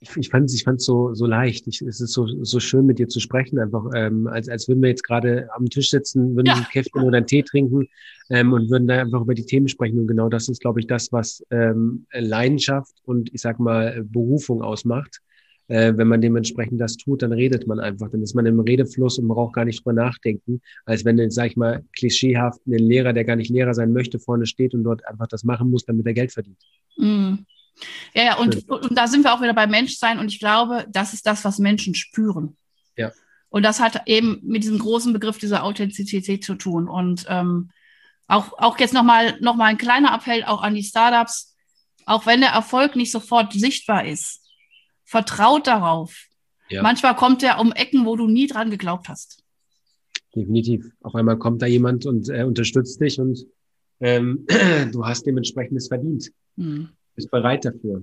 Ich, 0.00 0.16
ich 0.16 0.28
fand 0.28 0.46
es 0.46 0.54
ich 0.54 0.62
fand's 0.62 0.84
so, 0.84 1.12
so 1.14 1.26
leicht. 1.26 1.66
Ich, 1.66 1.82
es 1.82 2.00
ist 2.00 2.12
so, 2.12 2.26
so 2.44 2.60
schön, 2.60 2.86
mit 2.86 2.98
dir 2.98 3.08
zu 3.08 3.18
sprechen, 3.18 3.58
einfach 3.58 3.84
ähm, 3.96 4.28
als, 4.28 4.48
als 4.48 4.68
würden 4.68 4.82
wir 4.82 4.90
jetzt 4.90 5.02
gerade 5.02 5.48
am 5.54 5.68
Tisch 5.68 5.90
sitzen, 5.90 6.36
würden 6.36 6.46
ja. 6.46 6.54
ein 6.54 6.64
Käffchen 6.64 7.02
oder 7.02 7.16
einen 7.16 7.26
Tee 7.26 7.42
trinken 7.42 7.88
ähm, 8.30 8.52
und 8.52 8.70
würden 8.70 8.86
da 8.86 9.00
einfach 9.00 9.22
über 9.22 9.34
die 9.34 9.46
Themen 9.46 9.66
sprechen. 9.66 9.98
Und 9.98 10.06
genau 10.06 10.28
das 10.28 10.48
ist, 10.48 10.60
glaube 10.60 10.78
ich, 10.78 10.86
das, 10.86 11.12
was 11.12 11.44
ähm, 11.50 12.06
Leidenschaft 12.12 12.94
und 13.04 13.32
ich 13.34 13.40
sag 13.40 13.58
mal 13.58 14.04
Berufung 14.04 14.62
ausmacht. 14.62 15.20
Äh, 15.68 15.94
wenn 15.96 16.08
man 16.08 16.22
dementsprechend 16.22 16.80
das 16.80 16.96
tut, 16.96 17.22
dann 17.22 17.32
redet 17.32 17.66
man 17.66 17.78
einfach. 17.78 18.08
Dann 18.08 18.22
ist 18.22 18.34
man 18.34 18.46
im 18.46 18.60
Redefluss 18.60 19.18
und 19.18 19.28
braucht 19.28 19.54
gar 19.54 19.66
nicht 19.66 19.80
drüber 19.80 19.92
nachdenken, 19.92 20.62
als 20.86 21.04
wenn 21.04 21.18
jetzt, 21.18 21.34
sag 21.34 21.48
ich 21.48 21.56
mal, 21.56 21.84
klischeehaft 21.94 22.66
ein 22.66 22.78
Lehrer, 22.78 23.12
der 23.12 23.24
gar 23.24 23.36
nicht 23.36 23.50
Lehrer 23.50 23.74
sein 23.74 23.92
möchte, 23.92 24.18
vorne 24.18 24.46
steht 24.46 24.74
und 24.74 24.84
dort 24.84 25.06
einfach 25.06 25.26
das 25.26 25.44
machen 25.44 25.70
muss, 25.70 25.84
damit 25.84 26.06
er 26.06 26.14
Geld 26.14 26.32
verdient. 26.32 26.58
Mm. 26.96 27.34
Ja, 28.14 28.24
ja, 28.24 28.36
und, 28.38 28.68
und 28.68 28.96
da 28.96 29.06
sind 29.06 29.24
wir 29.24 29.32
auch 29.32 29.40
wieder 29.40 29.54
beim 29.54 29.70
Menschsein 29.70 30.18
und 30.18 30.32
ich 30.32 30.40
glaube, 30.40 30.86
das 30.88 31.12
ist 31.14 31.26
das, 31.26 31.44
was 31.44 31.58
Menschen 31.58 31.94
spüren. 31.94 32.56
Ja. 32.96 33.12
Und 33.50 33.62
das 33.62 33.80
hat 33.80 34.02
eben 34.06 34.40
mit 34.42 34.62
diesem 34.62 34.78
großen 34.78 35.12
Begriff 35.12 35.38
dieser 35.38 35.64
Authentizität 35.64 36.44
zu 36.44 36.54
tun. 36.54 36.88
Und 36.88 37.24
ähm, 37.28 37.70
auch, 38.26 38.58
auch 38.58 38.78
jetzt 38.78 38.92
nochmal 38.92 39.38
noch 39.40 39.56
mal 39.56 39.66
ein 39.66 39.78
kleiner 39.78 40.14
Appell 40.14 40.44
auch 40.44 40.62
an 40.62 40.74
die 40.74 40.82
Startups, 40.82 41.56
auch 42.04 42.26
wenn 42.26 42.40
der 42.40 42.50
Erfolg 42.50 42.96
nicht 42.96 43.10
sofort 43.10 43.52
sichtbar 43.52 44.06
ist, 44.06 44.40
vertraut 45.04 45.66
darauf. 45.66 46.26
Ja. 46.68 46.82
Manchmal 46.82 47.16
kommt 47.16 47.42
er 47.42 47.58
um 47.58 47.72
Ecken, 47.72 48.04
wo 48.04 48.16
du 48.16 48.26
nie 48.26 48.46
dran 48.46 48.70
geglaubt 48.70 49.08
hast. 49.08 49.42
Definitiv. 50.34 50.84
Auf 51.00 51.14
einmal 51.14 51.38
kommt 51.38 51.62
da 51.62 51.66
jemand 51.66 52.04
und 52.04 52.28
äh, 52.28 52.44
unterstützt 52.44 53.00
dich 53.00 53.18
und 53.18 53.46
ähm, 54.00 54.46
du 54.92 55.06
hast 55.06 55.24
dementsprechend 55.24 55.78
es 55.78 55.88
verdient. 55.88 56.30
Hm 56.56 56.90
bist 57.18 57.30
bereit 57.32 57.64
dafür. 57.64 58.02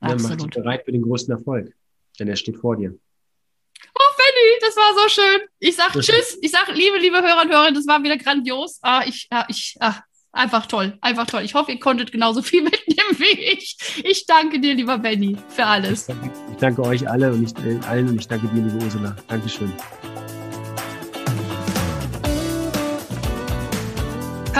Dann 0.00 0.22
mach 0.22 0.36
dich 0.36 0.46
bereit 0.50 0.84
für 0.84 0.92
den 0.92 1.02
größten 1.02 1.34
Erfolg, 1.34 1.74
denn 2.18 2.28
er 2.28 2.36
steht 2.36 2.56
vor 2.56 2.76
dir. 2.76 2.92
Oh, 2.92 4.10
Fanny, 4.16 4.60
das 4.60 4.76
war 4.76 5.02
so 5.02 5.08
schön. 5.08 5.40
Ich 5.58 5.76
sag 5.76 5.92
Tschüss. 5.92 6.38
Ich 6.40 6.50
sag 6.52 6.68
liebe, 6.68 6.98
liebe 6.98 7.16
Hörer 7.16 7.42
und 7.42 7.50
Hörer, 7.50 7.72
das 7.72 7.86
war 7.86 8.02
wieder 8.02 8.16
grandios. 8.16 8.78
Ah, 8.82 9.02
ich, 9.04 9.26
ah, 9.30 9.44
ich, 9.48 9.76
ah, 9.80 10.00
einfach 10.30 10.66
toll, 10.66 10.96
einfach 11.00 11.26
toll. 11.26 11.42
Ich 11.42 11.54
hoffe, 11.54 11.72
ihr 11.72 11.80
konntet 11.80 12.12
genauso 12.12 12.42
viel 12.50 12.62
mitnehmen 12.62 13.18
wie 13.18 13.40
ich. 13.52 13.76
Ich 14.04 14.26
danke 14.26 14.60
dir, 14.60 14.74
lieber 14.74 14.98
Benny, 14.98 15.36
für 15.48 15.66
alles. 15.66 16.08
Ich 16.08 16.56
danke, 16.58 16.82
euch 16.82 17.08
alle 17.08 17.32
und 17.32 17.42
ich, 17.44 17.88
allen 17.88 18.08
und 18.08 18.20
ich 18.20 18.28
danke 18.28 18.46
dir, 18.48 18.62
liebe 18.62 18.84
Ursula. 18.84 19.16
Dankeschön. 19.26 19.72